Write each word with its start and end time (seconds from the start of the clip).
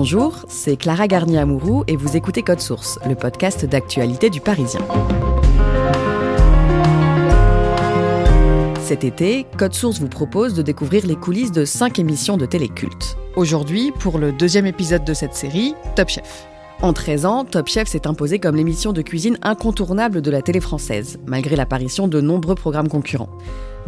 Bonjour, 0.00 0.44
c'est 0.46 0.76
Clara 0.76 1.08
Garnier-Amouroux 1.08 1.82
et 1.88 1.96
vous 1.96 2.16
écoutez 2.16 2.44
Code 2.44 2.60
Source, 2.60 3.00
le 3.08 3.16
podcast 3.16 3.64
d'actualité 3.64 4.30
du 4.30 4.40
Parisien. 4.40 4.80
Cet 8.80 9.02
été, 9.02 9.44
Code 9.56 9.74
Source 9.74 9.98
vous 9.98 10.08
propose 10.08 10.54
de 10.54 10.62
découvrir 10.62 11.04
les 11.04 11.16
coulisses 11.16 11.50
de 11.50 11.64
5 11.64 11.98
émissions 11.98 12.36
de 12.36 12.46
téléculte. 12.46 13.16
Aujourd'hui, 13.34 13.90
pour 13.90 14.18
le 14.18 14.30
deuxième 14.30 14.66
épisode 14.66 15.04
de 15.04 15.14
cette 15.14 15.34
série, 15.34 15.74
Top 15.96 16.10
Chef. 16.10 16.46
En 16.80 16.92
13 16.92 17.26
ans, 17.26 17.44
Top 17.44 17.66
Chef 17.66 17.88
s'est 17.88 18.06
imposé 18.06 18.38
comme 18.38 18.54
l'émission 18.54 18.92
de 18.92 19.02
cuisine 19.02 19.36
incontournable 19.42 20.22
de 20.22 20.30
la 20.30 20.42
télé 20.42 20.60
française, 20.60 21.18
malgré 21.26 21.56
l'apparition 21.56 22.06
de 22.06 22.20
nombreux 22.20 22.54
programmes 22.54 22.88
concurrents. 22.88 23.30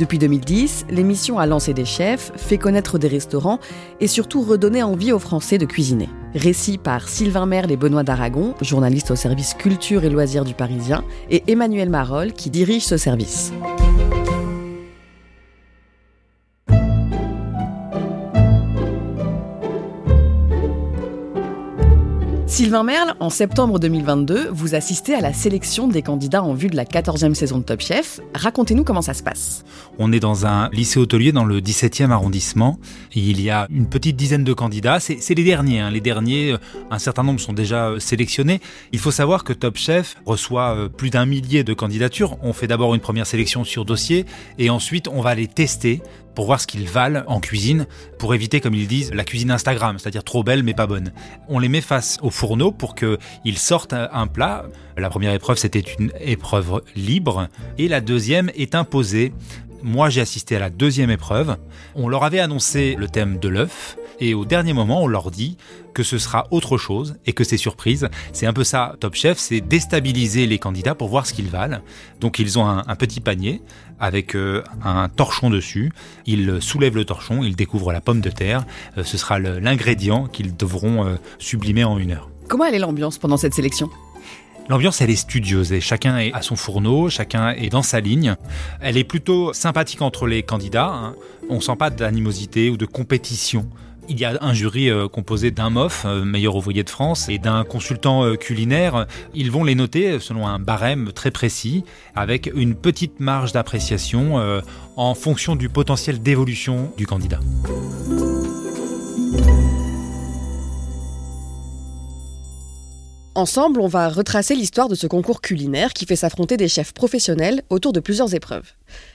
Depuis 0.00 0.16
2010, 0.16 0.86
l'émission 0.88 1.38
a 1.38 1.44
lancé 1.44 1.74
des 1.74 1.84
chefs, 1.84 2.32
fait 2.34 2.56
connaître 2.56 2.98
des 2.98 3.06
restaurants 3.06 3.58
et 4.00 4.06
surtout 4.06 4.40
redonné 4.40 4.82
envie 4.82 5.12
aux 5.12 5.18
Français 5.18 5.58
de 5.58 5.66
cuisiner. 5.66 6.08
Récit 6.34 6.78
par 6.78 7.06
Sylvain 7.06 7.44
Merle 7.44 7.70
et 7.70 7.76
Benoît 7.76 8.02
d'Aragon, 8.02 8.54
journalistes 8.62 9.10
au 9.10 9.16
service 9.16 9.52
culture 9.52 10.04
et 10.04 10.08
loisirs 10.08 10.46
du 10.46 10.54
Parisien, 10.54 11.04
et 11.28 11.42
Emmanuel 11.48 11.90
Marolles 11.90 12.32
qui 12.32 12.48
dirige 12.48 12.84
ce 12.84 12.96
service. 12.96 13.52
Merle, 22.70 23.14
en 23.18 23.30
septembre 23.30 23.80
2022, 23.80 24.48
vous 24.52 24.76
assistez 24.76 25.14
à 25.14 25.20
la 25.20 25.32
sélection 25.32 25.88
des 25.88 26.02
candidats 26.02 26.42
en 26.42 26.54
vue 26.54 26.68
de 26.68 26.76
la 26.76 26.84
14e 26.84 27.34
saison 27.34 27.58
de 27.58 27.64
Top 27.64 27.80
Chef. 27.80 28.20
Racontez-nous 28.32 28.84
comment 28.84 29.02
ça 29.02 29.12
se 29.12 29.24
passe. 29.24 29.64
On 29.98 30.12
est 30.12 30.20
dans 30.20 30.46
un 30.46 30.70
lycée 30.70 31.00
hôtelier 31.00 31.32
dans 31.32 31.44
le 31.44 31.60
17e 31.60 32.10
arrondissement. 32.10 32.78
Il 33.12 33.40
y 33.40 33.50
a 33.50 33.66
une 33.70 33.88
petite 33.88 34.16
dizaine 34.16 34.44
de 34.44 34.52
candidats. 34.52 35.00
C'est 35.00 35.34
les 35.34 35.42
derniers. 35.42 35.80
Hein. 35.80 35.90
Les 35.90 36.00
derniers, 36.00 36.52
euh, 36.52 36.58
un 36.92 37.00
certain 37.00 37.24
nombre 37.24 37.40
sont 37.40 37.52
déjà 37.52 37.88
euh, 37.88 37.98
sélectionnés. 37.98 38.60
Il 38.92 39.00
faut 39.00 39.10
savoir 39.10 39.42
que 39.42 39.52
Top 39.52 39.76
Chef 39.76 40.14
reçoit 40.24 40.76
euh, 40.76 40.88
plus 40.88 41.10
d'un 41.10 41.26
millier 41.26 41.64
de 41.64 41.74
candidatures. 41.74 42.38
On 42.40 42.52
fait 42.52 42.68
d'abord 42.68 42.94
une 42.94 43.00
première 43.00 43.26
sélection 43.26 43.64
sur 43.64 43.84
dossier 43.84 44.26
et 44.58 44.70
ensuite 44.70 45.08
on 45.08 45.22
va 45.22 45.34
les 45.34 45.48
tester 45.48 46.02
pour 46.34 46.46
voir 46.46 46.60
ce 46.60 46.66
qu'ils 46.66 46.88
valent 46.88 47.22
en 47.26 47.40
cuisine, 47.40 47.86
pour 48.18 48.34
éviter, 48.34 48.60
comme 48.60 48.74
ils 48.74 48.86
disent, 48.86 49.12
la 49.12 49.24
cuisine 49.24 49.50
Instagram, 49.50 49.98
c'est-à-dire 49.98 50.24
trop 50.24 50.42
belle 50.42 50.62
mais 50.62 50.74
pas 50.74 50.86
bonne. 50.86 51.12
On 51.48 51.58
les 51.58 51.68
met 51.68 51.80
face 51.80 52.18
au 52.22 52.30
fourneau 52.30 52.72
pour 52.72 52.94
qu'ils 52.94 53.58
sortent 53.58 53.94
un 53.94 54.26
plat. 54.26 54.64
La 54.96 55.10
première 55.10 55.32
épreuve, 55.32 55.58
c'était 55.58 55.80
une 55.80 56.12
épreuve 56.20 56.82
libre, 56.94 57.48
et 57.78 57.88
la 57.88 58.00
deuxième 58.00 58.50
est 58.56 58.74
imposée. 58.74 59.32
Moi, 59.82 60.10
j'ai 60.10 60.20
assisté 60.20 60.56
à 60.56 60.58
la 60.58 60.70
deuxième 60.70 61.10
épreuve. 61.10 61.56
On 61.94 62.08
leur 62.08 62.24
avait 62.24 62.40
annoncé 62.40 62.96
le 62.98 63.08
thème 63.08 63.38
de 63.38 63.48
l'œuf, 63.48 63.96
et 64.20 64.34
au 64.34 64.44
dernier 64.44 64.74
moment, 64.74 65.02
on 65.02 65.06
leur 65.06 65.30
dit 65.30 65.56
que 65.94 66.02
ce 66.02 66.18
sera 66.18 66.46
autre 66.50 66.76
chose 66.76 67.16
et 67.26 67.32
que 67.32 67.42
c'est 67.42 67.56
surprise. 67.56 68.08
C'est 68.32 68.46
un 68.46 68.52
peu 68.52 68.64
ça, 68.64 68.94
Top 69.00 69.14
Chef, 69.14 69.38
c'est 69.38 69.60
déstabiliser 69.60 70.46
les 70.46 70.58
candidats 70.58 70.94
pour 70.94 71.08
voir 71.08 71.26
ce 71.26 71.32
qu'ils 71.32 71.48
valent. 71.48 71.78
Donc 72.20 72.38
ils 72.38 72.58
ont 72.58 72.68
un, 72.68 72.96
petit 72.96 73.20
panier 73.20 73.62
avec 73.98 74.36
euh, 74.36 74.62
un 74.84 75.08
torchon 75.08 75.48
dessus. 75.48 75.90
Ils 76.26 76.60
soulèvent 76.60 76.96
le 76.96 77.06
torchon, 77.06 77.42
ils 77.42 77.56
découvrent 77.56 77.92
la 77.92 78.02
pomme 78.02 78.20
de 78.20 78.30
terre. 78.30 78.66
Euh, 78.98 79.04
ce 79.04 79.16
sera 79.16 79.38
l'ingrédient 79.38 80.26
qu'ils 80.26 80.54
devront 80.54 81.06
euh, 81.06 81.16
sublimer 81.38 81.84
en 81.84 81.98
une 81.98 82.12
heure. 82.12 82.28
Comment 82.46 82.66
elle 82.66 82.74
est 82.74 82.80
l'ambiance 82.80 83.16
pendant 83.16 83.38
cette 83.38 83.54
sélection? 83.54 83.88
L'ambiance, 84.70 85.00
elle 85.00 85.10
est 85.10 85.16
studieuse 85.16 85.72
et 85.72 85.80
chacun 85.80 86.16
est 86.18 86.32
à 86.32 86.42
son 86.42 86.54
fourneau, 86.54 87.10
chacun 87.10 87.50
est 87.50 87.70
dans 87.70 87.82
sa 87.82 87.98
ligne. 87.98 88.36
Elle 88.80 88.96
est 88.96 89.02
plutôt 89.02 89.52
sympathique 89.52 90.00
entre 90.00 90.28
les 90.28 90.44
candidats. 90.44 90.92
Hein. 90.92 91.16
On 91.48 91.60
sent 91.60 91.74
pas 91.76 91.90
d'animosité 91.90 92.70
ou 92.70 92.76
de 92.76 92.86
compétition. 92.86 93.68
Il 94.08 94.20
y 94.20 94.24
a 94.24 94.38
un 94.40 94.54
jury 94.54 94.88
euh, 94.88 95.08
composé 95.08 95.50
d'un 95.50 95.70
MOF, 95.70 96.04
euh, 96.04 96.24
meilleur 96.24 96.54
ouvrier 96.54 96.84
de 96.84 96.90
France, 96.90 97.28
et 97.28 97.38
d'un 97.38 97.64
consultant 97.64 98.24
euh, 98.24 98.36
culinaire. 98.36 99.08
Ils 99.34 99.50
vont 99.50 99.64
les 99.64 99.74
noter 99.74 100.20
selon 100.20 100.46
un 100.46 100.60
barème 100.60 101.10
très 101.12 101.32
précis, 101.32 101.82
avec 102.14 102.48
une 102.54 102.76
petite 102.76 103.18
marge 103.18 103.50
d'appréciation 103.50 104.40
en 104.96 105.14
fonction 105.16 105.56
du 105.56 105.68
potentiel 105.68 106.22
d'évolution 106.22 106.92
du 106.96 107.08
candidat. 107.08 107.40
Ensemble, 113.36 113.80
on 113.80 113.86
va 113.86 114.08
retracer 114.08 114.56
l'histoire 114.56 114.88
de 114.88 114.96
ce 114.96 115.06
concours 115.06 115.40
culinaire 115.40 115.92
qui 115.92 116.04
fait 116.04 116.16
s'affronter 116.16 116.56
des 116.56 116.66
chefs 116.66 116.92
professionnels 116.92 117.62
autour 117.70 117.92
de 117.92 118.00
plusieurs 118.00 118.34
épreuves. 118.34 118.72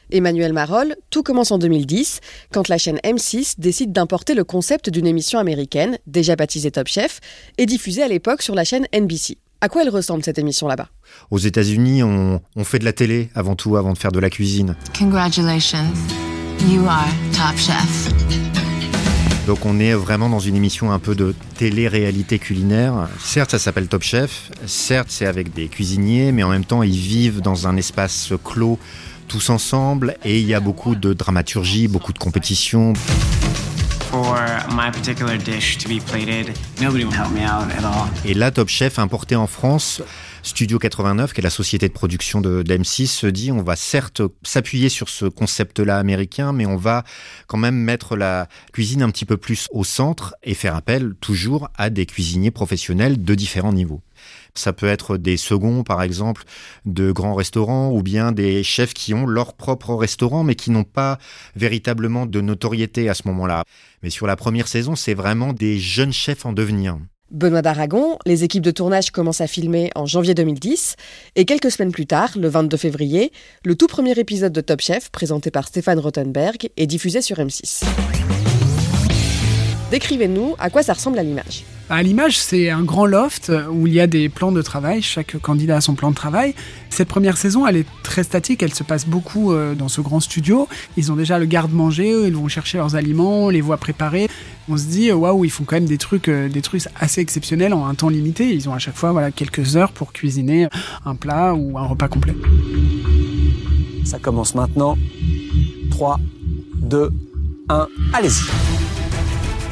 Emmanuel 0.09 0.53
Marolle, 0.53 0.95
tout 1.09 1.21
commence 1.21 1.51
en 1.51 1.57
2010, 1.57 2.21
quand 2.53 2.69
la 2.69 2.77
chaîne 2.77 2.97
M6 3.03 3.55
décide 3.57 3.91
d'importer 3.91 4.33
le 4.33 4.45
concept 4.45 4.89
d'une 4.89 5.05
émission 5.05 5.37
américaine, 5.37 5.97
déjà 6.07 6.37
baptisée 6.37 6.71
Top 6.71 6.87
Chef, 6.87 7.19
et 7.57 7.65
diffusée 7.65 8.03
à 8.03 8.07
l'époque 8.07 8.41
sur 8.41 8.55
la 8.55 8.63
chaîne 8.63 8.87
NBC. 8.93 9.37
À 9.59 9.67
quoi 9.67 9.81
elle 9.81 9.89
ressemble 9.89 10.23
cette 10.23 10.39
émission 10.39 10.67
là-bas? 10.69 10.87
Aux 11.29 11.39
États-Unis, 11.39 12.01
on, 12.03 12.41
on 12.55 12.63
fait 12.63 12.79
de 12.79 12.85
la 12.85 12.93
télé 12.93 13.29
avant 13.35 13.55
tout, 13.55 13.75
avant 13.75 13.91
de 13.91 13.97
faire 13.97 14.13
de 14.13 14.19
la 14.19 14.29
cuisine. 14.29 14.77
Congratulations, 14.97 15.91
you 16.69 16.85
are 16.87 17.07
Top 17.33 17.57
Chef. 17.57 18.54
Donc 19.45 19.65
on 19.65 19.79
est 19.79 19.93
vraiment 19.93 20.27
dans 20.27 20.39
une 20.39 20.55
émission 20.55 20.91
un 20.91 20.97
peu 20.97 21.13
de 21.13 21.35
télé-réalité 21.57 22.39
culinaire. 22.39 23.07
Certes, 23.19 23.51
ça 23.51 23.59
s'appelle 23.59 23.87
Top 23.87 24.01
Chef. 24.01 24.49
Certes, 24.65 25.09
c'est 25.09 25.27
avec 25.27 25.53
des 25.53 25.67
cuisiniers, 25.67 26.31
mais 26.31 26.41
en 26.41 26.49
même 26.49 26.65
temps, 26.65 26.81
ils 26.81 26.97
vivent 26.97 27.41
dans 27.41 27.67
un 27.67 27.77
espace 27.77 28.33
clos 28.43 28.79
tous 29.27 29.51
ensemble 29.51 30.17
et 30.23 30.39
il 30.39 30.47
y 30.47 30.55
a 30.55 30.59
beaucoup 30.59 30.95
de 30.95 31.13
dramaturgie, 31.13 31.87
beaucoup 31.87 32.11
de 32.11 32.17
compétition. 32.17 32.93
Et 38.23 38.33
là, 38.33 38.51
Top 38.51 38.69
Chef 38.69 38.97
importé 38.97 39.35
en 39.35 39.47
France 39.47 40.01
Studio 40.45 40.77
89, 40.77 41.33
qui 41.33 41.41
est 41.41 41.43
la 41.43 41.49
société 41.49 41.87
de 41.87 41.93
production 41.93 42.39
de, 42.39 42.61
d'M6, 42.61 43.07
se 43.07 43.25
dit 43.25 43.51
on 43.51 43.63
va 43.63 43.75
certes 43.75 44.21
s'appuyer 44.43 44.89
sur 44.89 45.09
ce 45.09 45.25
concept-là 45.25 45.97
américain, 45.97 46.53
mais 46.53 46.67
on 46.67 46.77
va 46.77 47.03
quand 47.47 47.57
même 47.57 47.75
mettre 47.75 48.15
la 48.15 48.47
cuisine 48.71 49.01
un 49.01 49.09
petit 49.09 49.25
peu 49.25 49.37
plus 49.37 49.67
au 49.71 49.83
centre 49.83 50.35
et 50.43 50.53
faire 50.53 50.75
appel 50.75 51.15
toujours 51.19 51.69
à 51.75 51.89
des 51.89 52.05
cuisiniers 52.05 52.51
professionnels 52.51 53.23
de 53.23 53.33
différents 53.33 53.73
niveaux. 53.73 54.03
Ça 54.53 54.71
peut 54.71 54.85
être 54.85 55.17
des 55.17 55.35
seconds, 55.35 55.83
par 55.83 56.03
exemple, 56.03 56.43
de 56.85 57.11
grands 57.11 57.33
restaurants, 57.33 57.91
ou 57.91 58.03
bien 58.03 58.31
des 58.31 58.61
chefs 58.61 58.93
qui 58.93 59.15
ont 59.15 59.25
leur 59.25 59.55
propre 59.55 59.95
restaurant, 59.95 60.43
mais 60.43 60.53
qui 60.53 60.69
n'ont 60.69 60.83
pas 60.83 61.17
véritablement 61.55 62.27
de 62.27 62.39
notoriété 62.39 63.09
à 63.09 63.15
ce 63.15 63.27
moment-là. 63.29 63.63
Mais 64.03 64.11
sur 64.11 64.27
la 64.27 64.35
première 64.35 64.67
saison, 64.67 64.95
c'est 64.95 65.15
vraiment 65.15 65.53
des 65.53 65.79
jeunes 65.79 66.13
chefs 66.13 66.45
en 66.45 66.53
devenir. 66.53 66.99
Benoît 67.31 67.63
d'Aragon, 67.63 68.19
les 68.25 68.43
équipes 68.43 68.63
de 68.63 68.71
tournage 68.71 69.09
commencent 69.09 69.41
à 69.41 69.47
filmer 69.47 69.89
en 69.95 70.05
janvier 70.05 70.35
2010 70.35 70.95
et 71.35 71.45
quelques 71.45 71.71
semaines 71.71 71.91
plus 71.91 72.05
tard, 72.05 72.31
le 72.37 72.47
22 72.47 72.77
février, 72.77 73.31
le 73.63 73.75
tout 73.75 73.87
premier 73.87 74.11
épisode 74.11 74.53
de 74.53 74.61
Top 74.61 74.79
Chef, 74.79 75.09
présenté 75.09 75.49
par 75.49 75.67
Stéphane 75.67 75.97
Rothenberg, 75.97 76.69
est 76.77 76.87
diffusé 76.87 77.21
sur 77.21 77.37
M6. 77.37 77.83
Décrivez-nous 79.89 80.55
à 80.59 80.69
quoi 80.69 80.83
ça 80.83 80.93
ressemble 80.93 81.17
à 81.17 81.23
l'image. 81.23 81.65
À 81.87 82.01
l'image, 82.01 82.39
c'est 82.39 82.71
un 82.71 82.81
grand 82.81 83.05
loft 83.05 83.51
où 83.71 83.85
il 83.85 83.93
y 83.93 83.99
a 83.99 84.07
des 84.07 84.27
plans 84.27 84.51
de 84.51 84.63
travail. 84.63 85.03
Chaque 85.03 85.37
candidat 85.39 85.77
a 85.77 85.81
son 85.81 85.93
plan 85.93 86.09
de 86.09 86.15
travail. 86.15 86.55
Cette 86.89 87.07
première 87.07 87.37
saison, 87.37 87.67
elle 87.67 87.77
est 87.77 87.85
très 88.01 88.23
statique. 88.23 88.63
Elle 88.63 88.73
se 88.73 88.83
passe 88.83 89.05
beaucoup 89.05 89.53
euh, 89.53 89.75
dans 89.75 89.87
ce 89.87 90.01
grand 90.01 90.19
studio. 90.19 90.67
Ils 90.97 91.11
ont 91.11 91.15
déjà 91.15 91.37
le 91.37 91.45
garde-manger. 91.45 92.27
Ils 92.27 92.35
vont 92.35 92.47
chercher 92.47 92.79
leurs 92.79 92.95
aliments, 92.95 93.51
les 93.51 93.61
voit 93.61 93.77
préparer. 93.77 94.27
On 94.67 94.77
se 94.77 94.85
dit, 94.85 95.11
waouh, 95.11 95.45
ils 95.45 95.51
font 95.51 95.63
quand 95.63 95.75
même 95.75 95.85
des 95.85 95.99
trucs, 95.99 96.27
euh, 96.27 96.49
des 96.49 96.63
trucs 96.63 96.81
assez 96.99 97.21
exceptionnels 97.21 97.73
en 97.73 97.85
un 97.85 97.93
temps 97.93 98.09
limité. 98.09 98.51
Ils 98.51 98.67
ont 98.67 98.73
à 98.73 98.79
chaque 98.79 98.95
fois 98.95 99.11
voilà, 99.11 99.29
quelques 99.29 99.77
heures 99.77 99.91
pour 99.91 100.11
cuisiner 100.11 100.67
un 101.05 101.15
plat 101.15 101.53
ou 101.53 101.77
un 101.77 101.85
repas 101.85 102.07
complet. 102.07 102.33
Ça 104.05 104.17
commence 104.17 104.55
maintenant. 104.55 104.97
3, 105.91 106.19
2, 106.81 107.11
1, 107.69 107.87
allez-y. 108.13 108.64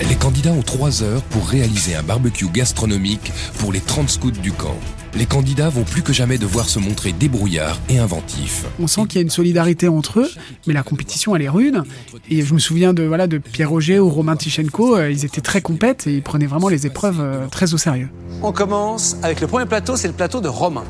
Les 0.10 0.16
candidats 0.16 0.52
ont 0.52 0.62
3 0.62 1.04
heures 1.04 1.22
pour 1.24 1.48
réaliser 1.48 1.96
un 1.96 2.04
barbecue 2.04 2.48
gastronomique 2.50 3.32
pour 3.60 3.72
les 3.72 3.80
30 3.80 4.10
scouts 4.10 4.32
du 4.32 4.52
camp. 4.52 4.76
Les 5.16 5.26
candidats 5.26 5.70
vont 5.70 5.84
plus 5.84 6.02
que 6.02 6.12
jamais 6.12 6.38
devoir 6.38 6.68
se 6.70 6.80
montrer 6.80 7.12
débrouillards 7.14 7.78
et 7.90 8.00
inventifs. 8.00 8.66
On 8.80 8.88
sent 8.88 9.02
qu'il 9.08 9.16
y 9.16 9.20
a 9.20 9.22
une 9.22 9.30
solidarité 9.30 9.88
entre 9.88 10.22
eux, 10.22 10.30
mais 10.68 10.74
la 10.74 10.84
compétition 10.84 11.36
elle 11.36 11.44
est 11.44 11.50
rude. 11.50 11.84
Et 12.30 12.42
je 12.44 12.54
me 12.54 12.60
souviens 12.60 12.94
de 12.94 13.04
voilà 13.04 13.28
de 13.28 13.38
Pierre 13.38 13.70
Roger 13.70 14.00
ou 14.00 14.10
Romain 14.10 14.36
Tichenko, 14.36 14.96
euh, 14.98 15.12
ils 15.12 15.24
étaient 15.26 15.42
très 15.42 15.62
compètes 15.62 16.08
et 16.08 16.14
ils 16.16 16.24
prenaient 16.24 16.48
vraiment 16.48 16.70
les 16.70 16.86
épreuves 16.88 17.20
euh, 17.22 17.46
très 17.48 17.74
au 17.74 17.78
sérieux. 17.78 18.10
On 18.42 18.52
commence 18.52 19.18
avec 19.24 19.40
le 19.40 19.48
premier 19.48 19.66
plateau, 19.68 19.96
c'est 19.96 20.08
le 20.08 20.14
plateau 20.16 20.42
de 20.42 20.48
Romain. 20.48 20.84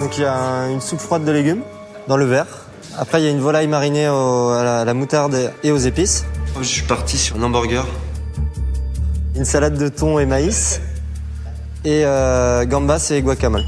Donc 0.00 0.18
il 0.18 0.22
y 0.22 0.26
a 0.26 0.68
une 0.68 0.80
soupe 0.80 1.00
froide 1.00 1.24
de 1.24 1.30
légumes 1.32 1.62
dans 2.08 2.16
le 2.16 2.24
verre. 2.26 2.46
Après 2.98 3.20
il 3.22 3.24
y 3.24 3.28
a 3.28 3.30
une 3.30 3.40
volaille 3.40 3.68
marinée 3.68 4.08
au- 4.08 4.48
à, 4.50 4.64
la, 4.64 4.80
à 4.80 4.84
la 4.84 4.94
moutarde 4.94 5.52
et 5.62 5.70
aux 5.70 5.78
épices. 5.78 6.24
Je 6.60 6.66
suis 6.66 6.82
parti 6.82 7.16
sur 7.16 7.36
un 7.36 7.42
hamburger. 7.44 7.86
Une 9.38 9.44
salade 9.44 9.78
de 9.78 9.88
thon 9.88 10.18
et 10.18 10.26
maïs. 10.26 10.80
Et 11.84 12.02
euh, 12.04 12.64
gambas 12.64 13.12
et 13.12 13.22
guacamole. 13.22 13.62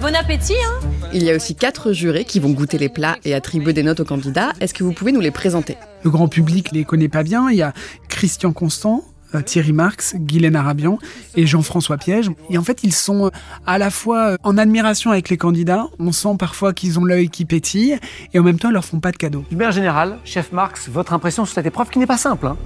Bon 0.00 0.12
appétit, 0.12 0.54
hein 0.54 0.88
Il 1.12 1.22
y 1.22 1.30
a 1.30 1.36
aussi 1.36 1.54
quatre 1.54 1.92
jurés 1.92 2.24
qui 2.24 2.40
vont 2.40 2.50
goûter 2.50 2.78
les 2.78 2.88
plats 2.88 3.16
et 3.24 3.32
attribuer 3.32 3.72
des 3.74 3.84
notes 3.84 4.00
aux 4.00 4.04
candidats. 4.04 4.52
Est-ce 4.60 4.74
que 4.74 4.82
vous 4.82 4.92
pouvez 4.92 5.12
nous 5.12 5.20
les 5.20 5.30
présenter? 5.30 5.76
Le 6.02 6.10
grand 6.10 6.26
public 6.26 6.72
les 6.72 6.84
connaît 6.84 7.08
pas 7.08 7.22
bien. 7.22 7.48
Il 7.48 7.56
y 7.56 7.62
a 7.62 7.72
Christian 8.08 8.52
Constant, 8.52 9.04
euh, 9.36 9.40
Thierry 9.40 9.72
Marx, 9.72 10.16
Guylaine 10.16 10.56
Arabian 10.56 10.98
et 11.36 11.46
Jean-François 11.46 11.96
Piège. 11.96 12.32
Et 12.50 12.58
en 12.58 12.64
fait, 12.64 12.80
ils 12.82 12.92
sont 12.92 13.26
euh, 13.26 13.30
à 13.68 13.78
la 13.78 13.88
fois 13.88 14.36
en 14.42 14.58
admiration 14.58 15.12
avec 15.12 15.28
les 15.28 15.36
candidats. 15.36 15.86
On 16.00 16.10
sent 16.10 16.34
parfois 16.40 16.72
qu'ils 16.72 16.98
ont 16.98 17.04
l'œil 17.04 17.28
qui 17.28 17.44
pétille 17.44 18.00
et 18.34 18.38
en 18.40 18.42
même 18.42 18.58
temps, 18.58 18.70
ils 18.70 18.74
leur 18.74 18.84
font 18.84 18.98
pas 18.98 19.12
de 19.12 19.16
cadeaux. 19.16 19.44
Du 19.48 19.54
maire 19.54 19.70
général, 19.70 20.18
chef 20.24 20.50
Marx, 20.50 20.88
votre 20.88 21.12
impression 21.12 21.44
sur 21.44 21.54
cette 21.54 21.66
épreuve 21.66 21.88
qui 21.88 22.00
n'est 22.00 22.06
pas 22.08 22.18
simple. 22.18 22.48
Hein? 22.48 22.56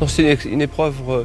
Non, 0.00 0.06
c'est 0.06 0.38
une, 0.46 0.52
une 0.52 0.62
épreuve 0.62 0.94
euh, 1.10 1.24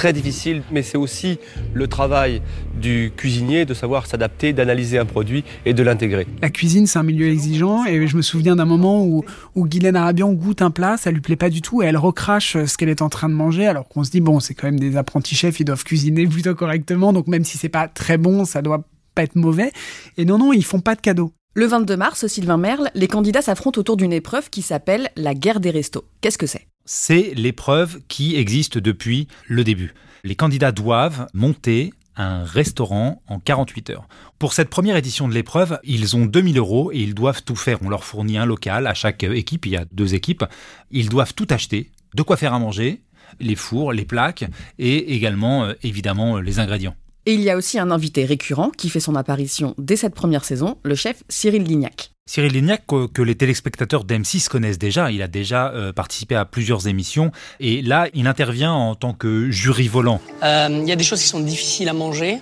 très 0.00 0.14
difficile, 0.14 0.62
mais 0.72 0.82
c'est 0.82 0.96
aussi 0.96 1.38
le 1.74 1.86
travail 1.86 2.40
du 2.80 3.12
cuisinier 3.14 3.66
de 3.66 3.74
savoir 3.74 4.06
s'adapter, 4.06 4.54
d'analyser 4.54 4.96
un 4.96 5.04
produit 5.04 5.44
et 5.66 5.74
de 5.74 5.82
l'intégrer. 5.82 6.26
La 6.40 6.48
cuisine, 6.48 6.86
c'est 6.86 6.98
un 6.98 7.02
milieu 7.02 7.28
exigeant 7.28 7.84
et 7.84 8.06
je 8.06 8.16
me 8.16 8.22
souviens 8.22 8.56
d'un 8.56 8.64
moment 8.64 9.04
où, 9.04 9.26
où 9.54 9.66
Guylaine 9.66 9.96
Arabian 9.96 10.32
goûte 10.32 10.62
un 10.62 10.70
plat, 10.70 10.96
ça 10.96 11.10
lui 11.10 11.20
plaît 11.20 11.36
pas 11.36 11.50
du 11.50 11.60
tout 11.60 11.82
et 11.82 11.84
elle 11.84 11.98
recrache 11.98 12.56
ce 12.64 12.78
qu'elle 12.78 12.88
est 12.88 13.02
en 13.02 13.10
train 13.10 13.28
de 13.28 13.34
manger 13.34 13.66
alors 13.66 13.86
qu'on 13.88 14.02
se 14.02 14.10
dit 14.10 14.22
bon, 14.22 14.40
c'est 14.40 14.54
quand 14.54 14.68
même 14.68 14.80
des 14.80 14.96
apprentis 14.96 15.34
chefs, 15.34 15.60
ils 15.60 15.66
doivent 15.66 15.84
cuisiner 15.84 16.26
plutôt 16.26 16.54
correctement 16.54 17.12
donc 17.12 17.26
même 17.26 17.44
si 17.44 17.58
c'est 17.58 17.68
pas 17.68 17.86
très 17.86 18.16
bon, 18.16 18.46
ça 18.46 18.62
doit 18.62 18.84
pas 19.14 19.24
être 19.24 19.36
mauvais. 19.36 19.70
Et 20.16 20.24
non, 20.24 20.38
non, 20.38 20.54
ils 20.54 20.64
font 20.64 20.80
pas 20.80 20.94
de 20.94 21.02
cadeaux. 21.02 21.34
Le 21.52 21.66
22 21.66 21.98
mars, 21.98 22.26
Sylvain 22.26 22.56
Merle, 22.56 22.88
les 22.94 23.06
candidats 23.06 23.42
s'affrontent 23.42 23.78
autour 23.78 23.98
d'une 23.98 24.14
épreuve 24.14 24.48
qui 24.48 24.62
s'appelle 24.62 25.10
la 25.16 25.34
guerre 25.34 25.60
des 25.60 25.70
restos. 25.70 26.04
Qu'est-ce 26.22 26.38
que 26.38 26.46
c'est? 26.46 26.68
C'est 26.92 27.34
l'épreuve 27.36 28.00
qui 28.08 28.34
existe 28.34 28.76
depuis 28.76 29.28
le 29.46 29.62
début. 29.62 29.94
Les 30.24 30.34
candidats 30.34 30.72
doivent 30.72 31.28
monter 31.34 31.94
un 32.16 32.42
restaurant 32.42 33.22
en 33.28 33.38
48 33.38 33.90
heures. 33.90 34.08
Pour 34.40 34.52
cette 34.54 34.70
première 34.70 34.96
édition 34.96 35.28
de 35.28 35.32
l'épreuve, 35.32 35.78
ils 35.84 36.16
ont 36.16 36.26
2000 36.26 36.58
euros 36.58 36.90
et 36.90 36.98
ils 36.98 37.14
doivent 37.14 37.44
tout 37.44 37.54
faire. 37.54 37.78
On 37.82 37.90
leur 37.90 38.02
fournit 38.02 38.38
un 38.38 38.44
local 38.44 38.88
à 38.88 38.94
chaque 38.94 39.22
équipe, 39.22 39.66
il 39.66 39.72
y 39.72 39.76
a 39.76 39.84
deux 39.92 40.16
équipes. 40.16 40.44
Ils 40.90 41.08
doivent 41.08 41.32
tout 41.32 41.46
acheter, 41.50 41.92
de 42.16 42.22
quoi 42.24 42.36
faire 42.36 42.54
à 42.54 42.58
manger, 42.58 43.02
les 43.38 43.54
fours, 43.54 43.92
les 43.92 44.04
plaques 44.04 44.46
et 44.80 45.14
également 45.14 45.66
euh, 45.66 45.74
évidemment 45.84 46.38
euh, 46.38 46.40
les 46.40 46.58
ingrédients. 46.58 46.96
Et 47.24 47.34
il 47.34 47.40
y 47.40 47.50
a 47.50 47.56
aussi 47.56 47.78
un 47.78 47.92
invité 47.92 48.24
récurrent 48.24 48.70
qui 48.70 48.88
fait 48.88 48.98
son 48.98 49.14
apparition 49.14 49.76
dès 49.78 49.94
cette 49.94 50.16
première 50.16 50.44
saison, 50.44 50.76
le 50.82 50.96
chef 50.96 51.22
Cyril 51.28 51.62
Lignac. 51.62 52.10
Cyril 52.30 52.52
Lignac, 52.52 52.82
que, 52.86 53.22
les 53.22 53.34
téléspectateurs 53.34 54.04
d'M6 54.04 54.46
connaissent 54.46 54.78
déjà, 54.78 55.10
il 55.10 55.20
a 55.20 55.26
déjà 55.26 55.72
euh, 55.72 55.92
participé 55.92 56.36
à 56.36 56.44
plusieurs 56.44 56.86
émissions 56.86 57.32
et 57.58 57.82
là, 57.82 58.06
il 58.14 58.28
intervient 58.28 58.72
en 58.72 58.94
tant 58.94 59.14
que 59.14 59.50
jury 59.50 59.88
volant. 59.88 60.20
Euh, 60.44 60.68
Il 60.70 60.88
y 60.88 60.92
a 60.92 60.96
des 60.96 61.02
choses 61.02 61.20
qui 61.20 61.26
sont 61.26 61.40
difficiles 61.40 61.88
à 61.88 61.92
manger. 61.92 62.38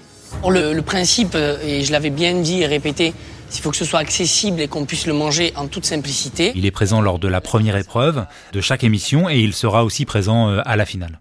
Le, 0.47 0.75
le 0.75 0.83
principe, 0.83 1.35
euh, 1.35 1.57
et 1.65 1.85
je 1.85 1.93
l'avais 1.93 2.11
bien 2.11 2.35
dit 2.35 2.61
et 2.61 2.67
répété, 2.67 3.15
il 3.51 3.61
faut 3.63 3.71
que 3.71 3.79
ce 3.79 3.87
soit 3.87 4.01
accessible 4.01 4.61
et 4.61 4.69
qu'on 4.69 4.85
puisse 4.85 5.07
le 5.07 5.15
manger 5.15 5.55
en 5.57 5.69
toute 5.69 5.87
simplicité. 5.87 6.53
Il 6.55 6.67
est 6.67 6.71
présent 6.71 7.01
lors 7.01 7.19
de 7.19 7.29
la 7.29 7.41
première 7.41 7.77
épreuve 7.77 8.27
de 8.53 8.61
chaque 8.61 8.85
émission 8.85 9.31
et 9.31 9.39
il 9.39 9.55
sera 9.55 9.85
aussi 9.85 10.05
présent 10.05 10.49
à 10.49 10.77
la 10.77 10.85
finale. 10.85 11.19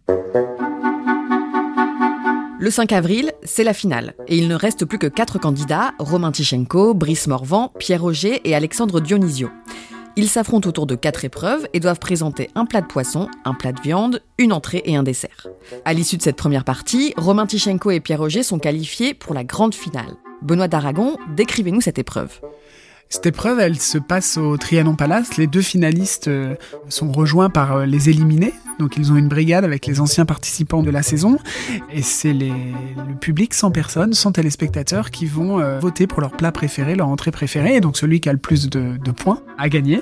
Le 2.59 2.71
5 2.71 2.91
avril, 2.91 3.33
c'est 3.43 3.63
la 3.63 3.73
finale. 3.73 4.15
Et 4.27 4.35
il 4.35 4.47
ne 4.47 4.55
reste 4.55 4.83
plus 4.85 4.97
que 4.97 5.05
quatre 5.05 5.37
candidats, 5.37 5.93
Romain 5.99 6.31
Tichenko, 6.31 6.95
Brice 6.95 7.27
Morvan, 7.27 7.71
Pierre 7.77 8.01
Roger 8.01 8.41
et 8.45 8.55
Alexandre 8.55 8.99
Dionisio. 8.99 9.49
Ils 10.15 10.27
s'affrontent 10.27 10.67
autour 10.67 10.87
de 10.87 10.95
quatre 10.95 11.23
épreuves 11.23 11.67
et 11.73 11.79
doivent 11.79 11.99
présenter 11.99 12.49
un 12.55 12.65
plat 12.65 12.81
de 12.81 12.87
poisson, 12.87 13.29
un 13.45 13.53
plat 13.53 13.73
de 13.73 13.81
viande, 13.81 14.23
une 14.39 14.53
entrée 14.53 14.81
et 14.85 14.95
un 14.95 15.03
dessert. 15.03 15.45
À 15.85 15.93
l'issue 15.93 16.17
de 16.17 16.23
cette 16.23 16.35
première 16.35 16.63
partie, 16.63 17.13
Romain 17.15 17.45
Tichenko 17.45 17.91
et 17.91 17.99
Pierre 17.99 18.21
Roger 18.21 18.41
sont 18.41 18.57
qualifiés 18.57 19.13
pour 19.13 19.35
la 19.35 19.43
grande 19.43 19.75
finale. 19.75 20.15
Benoît 20.41 20.67
d'Aragon, 20.67 21.17
décrivez-nous 21.35 21.81
cette 21.81 21.99
épreuve. 21.99 22.41
Cette 23.09 23.25
épreuve, 23.25 23.59
elle 23.59 23.79
se 23.79 23.97
passe 23.97 24.37
au 24.37 24.57
Trianon 24.57 24.95
Palace. 24.95 25.37
Les 25.37 25.47
deux 25.47 25.61
finalistes 25.61 26.27
euh, 26.27 26.55
sont 26.89 27.09
rejoints 27.11 27.49
par 27.49 27.77
euh, 27.77 27.85
les 27.85 28.09
éliminés. 28.09 28.53
Donc 28.79 28.97
ils 28.97 29.11
ont 29.11 29.15
une 29.15 29.29
brigade 29.29 29.63
avec 29.63 29.87
les 29.87 29.99
anciens 29.99 30.25
participants 30.25 30.83
de 30.83 30.91
la 30.91 31.01
saison. 31.01 31.39
Et 31.91 32.01
c'est 32.01 32.33
le 32.33 33.15
public, 33.19 33.53
100 33.53 33.71
personnes, 33.71 34.13
100 34.13 34.33
téléspectateurs 34.33 35.09
qui 35.09 35.25
vont 35.25 35.59
euh, 35.59 35.79
voter 35.79 36.05
pour 36.05 36.21
leur 36.21 36.31
plat 36.31 36.51
préféré, 36.51 36.95
leur 36.95 37.07
entrée 37.07 37.31
préférée. 37.31 37.77
Et 37.77 37.81
donc 37.81 37.97
celui 37.97 38.19
qui 38.19 38.29
a 38.29 38.33
le 38.33 38.37
plus 38.37 38.69
de, 38.69 38.97
de 39.03 39.11
points 39.11 39.41
a 39.57 39.69
gagné. 39.69 40.01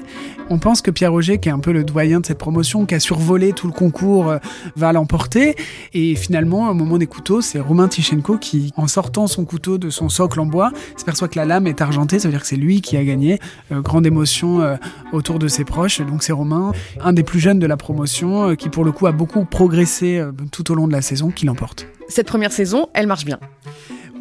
On 0.50 0.60
pense 0.60 0.82
que 0.82 0.92
Pierre 0.92 1.12
Roger, 1.12 1.38
qui 1.38 1.48
est 1.48 1.54
un 1.54 1.60
peu 1.60 1.72
le 1.72 1.84
doyen 1.84 2.20
de 2.20 2.26
cette 2.26 2.38
promotion, 2.38 2.86
qui 2.86 2.96
a 2.96 3.00
survolé 3.00 3.54
tout 3.54 3.68
le 3.68 3.74
concours, 3.74 4.36
va 4.76 4.94
l'emporter. 4.94 5.56
Et 5.94 6.16
finalement, 6.16 6.70
au 6.70 6.74
moment 6.74 6.98
des 6.98 7.08
couteaux, 7.08 7.42
c'est 7.42 7.60
Romain 7.60 7.88
Tichenko 7.88 8.38
qui, 8.38 8.74
en 8.76 8.88
sortant 8.88 9.28
son 9.28 9.46
couteau 9.46 9.78
de 9.78 9.90
son 9.90 10.10
socle 10.10 10.40
en 10.40 10.46
bois, 10.46 10.72
s'aperçoit 10.98 11.30
que 11.30 11.40
la 11.40 11.46
lame 11.46 11.68
est 11.68 11.82
argentée. 11.82 12.20
Ça 12.20 12.28
veut 12.28 12.34
dire 12.34 12.42
que 12.42 12.48
c'est 12.48 12.58
lui 12.58 12.82
qui 12.82 12.95
a 12.98 13.04
gagné. 13.04 13.40
Euh, 13.72 13.82
grande 13.82 14.06
émotion 14.06 14.62
euh, 14.62 14.76
autour 15.12 15.40
de 15.40 15.48
ses 15.48 15.64
proches. 15.64 16.02
Donc 16.02 16.24
c'est 16.24 16.34
Romain, 16.34 16.72
un 17.02 17.14
des 17.14 17.24
plus 17.24 17.40
jeunes 17.40 17.60
de 17.60 17.68
la 17.68 17.78
promotion, 17.78 18.50
euh, 18.50 18.56
qui 18.56 18.70
pour 18.70 18.84
le 18.84 18.92
coup 18.92 19.08
a 19.08 19.12
beaucoup 19.12 19.46
progressé 19.46 20.24
tout 20.52 20.72
au 20.72 20.76
long 20.76 20.88
de 20.88 20.94
la 20.94 21.02
saison, 21.02 21.30
qui 21.30 21.46
l'emporte. 21.46 21.88
Cette 22.08 22.28
première 22.28 22.52
saison, 22.52 22.88
elle 22.94 23.08
marche 23.08 23.26
bien. 23.26 23.40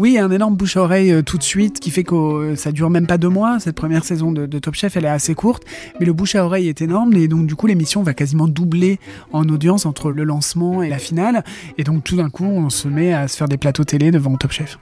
Oui, 0.01 0.19
un 0.19 0.31
énorme 0.33 0.57
bouche 0.57 0.77
à 0.77 0.83
oreille 0.83 1.23
tout 1.23 1.39
de 1.39 1.43
suite 1.45 1.79
qui 1.79 1.93
fait 1.93 2.03
que 2.03 2.55
ça 2.57 2.73
dure 2.73 2.91
même 2.91 3.07
pas 3.07 3.17
deux 3.17 3.29
mois. 3.29 3.61
Cette 3.61 3.77
première 3.77 4.05
saison 4.05 4.33
de, 4.33 4.45
de 4.47 4.59
Top 4.59 4.75
Chef, 4.75 4.97
elle 4.97 5.05
est 5.05 5.09
assez 5.09 5.37
courte, 5.37 5.63
mais 6.01 6.07
le 6.07 6.13
bouche 6.13 6.35
à 6.35 6.45
oreille 6.45 6.69
est 6.69 6.83
énorme 6.83 7.15
et 7.15 7.29
donc 7.29 7.47
du 7.47 7.55
coup 7.55 7.69
l'émission 7.69 8.03
va 8.03 8.13
quasiment 8.13 8.49
doubler 8.49 8.99
en 9.33 9.49
audience 9.49 9.87
entre 9.87 10.11
le 10.11 10.25
lancement 10.25 10.83
et 10.83 10.89
la 10.89 10.99
finale. 10.99 11.45
Et 11.79 11.85
donc 11.85 12.03
tout 12.03 12.17
d'un 12.17 12.29
coup, 12.29 12.45
on 12.45 12.71
se 12.71 12.89
met 12.89 13.13
à 13.13 13.29
se 13.29 13.37
faire 13.37 13.49
des 13.49 13.57
plateaux 13.57 13.85
télé 13.85 14.11
devant 14.11 14.35
Top 14.37 14.51
Chef. 14.51 14.79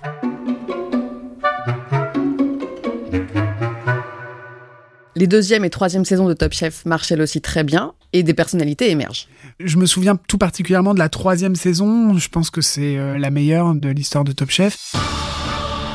Les 5.15 5.27
deuxième 5.27 5.65
et 5.65 5.71
troisième 5.71 6.07
saisons 6.07 6.27
de 6.27 6.33
Top 6.33 6.55
Chef 6.55 6.87
marchent 6.87 7.13
elles 7.13 7.21
aussi 7.21 7.43
très 7.43 7.65
bien 7.65 7.93
et 8.15 8.23
des 8.23 8.33
personnalités 8.33 8.91
émergent. 8.91 9.29
Je 9.61 9.77
me 9.77 9.85
souviens 9.85 10.17
tout 10.17 10.39
particulièrement 10.39 10.95
de 10.95 10.99
la 10.99 11.11
troisième 11.11 11.55
saison. 11.55 12.17
Je 12.17 12.29
pense 12.31 12.49
que 12.49 12.63
c'est 12.63 12.97
euh, 12.97 13.19
la 13.19 13.31
meilleure 13.31 13.75
de 13.75 13.91
l'histoire 13.91 14.25
de 14.25 14.33
Top 14.33 14.51
Chef. 14.51 14.95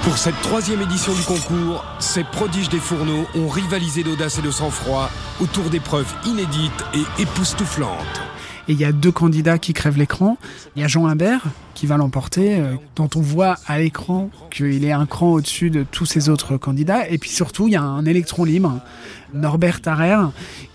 Pour 0.04 0.18
cette 0.20 0.40
troisième 0.42 0.82
édition 0.82 1.14
du 1.14 1.24
concours, 1.24 1.84
ces 2.00 2.24
prodiges 2.24 2.70
des 2.70 2.78
fourneaux 2.78 3.26
ont 3.36 3.48
rivalisé 3.50 4.04
d'audace 4.04 4.38
et 4.38 4.42
de 4.44 4.52
sang-froid 4.52 5.10
autour 5.42 5.70
d'épreuves 5.72 6.14
inédites 6.26 6.86
et 6.94 7.22
époustouflantes. 7.22 8.22
Et 8.68 8.74
il 8.74 8.80
y 8.80 8.86
a 8.86 8.92
deux 8.92 9.12
candidats 9.12 9.58
qui 9.58 9.74
crèvent 9.74 9.98
l'écran. 9.98 10.38
Il 10.76 10.82
y 10.82 10.86
a 10.86 10.88
Jean 10.88 11.08
Imbert 11.08 11.42
qui 11.74 11.86
va 11.86 11.98
l'emporter, 11.98 12.60
euh, 12.60 12.74
dont 12.96 13.10
on 13.16 13.22
voit 13.22 13.58
à 13.68 13.78
l'écran 13.80 14.30
qu'il 14.50 14.84
est 14.84 14.92
un 14.92 15.06
cran 15.06 15.34
au-dessus 15.34 15.70
de 15.70 15.84
tous 15.84 16.06
ces 16.06 16.28
autres 16.28 16.58
candidats. 16.58 17.08
Et 17.08 17.18
puis 17.18 17.30
surtout, 17.30 17.68
il 17.68 17.74
y 17.74 17.76
a 17.76 17.84
un 17.84 18.06
électron 18.06 18.44
libre, 18.44 18.82
Norbert 19.34 19.82
Tarrer, 19.82 20.16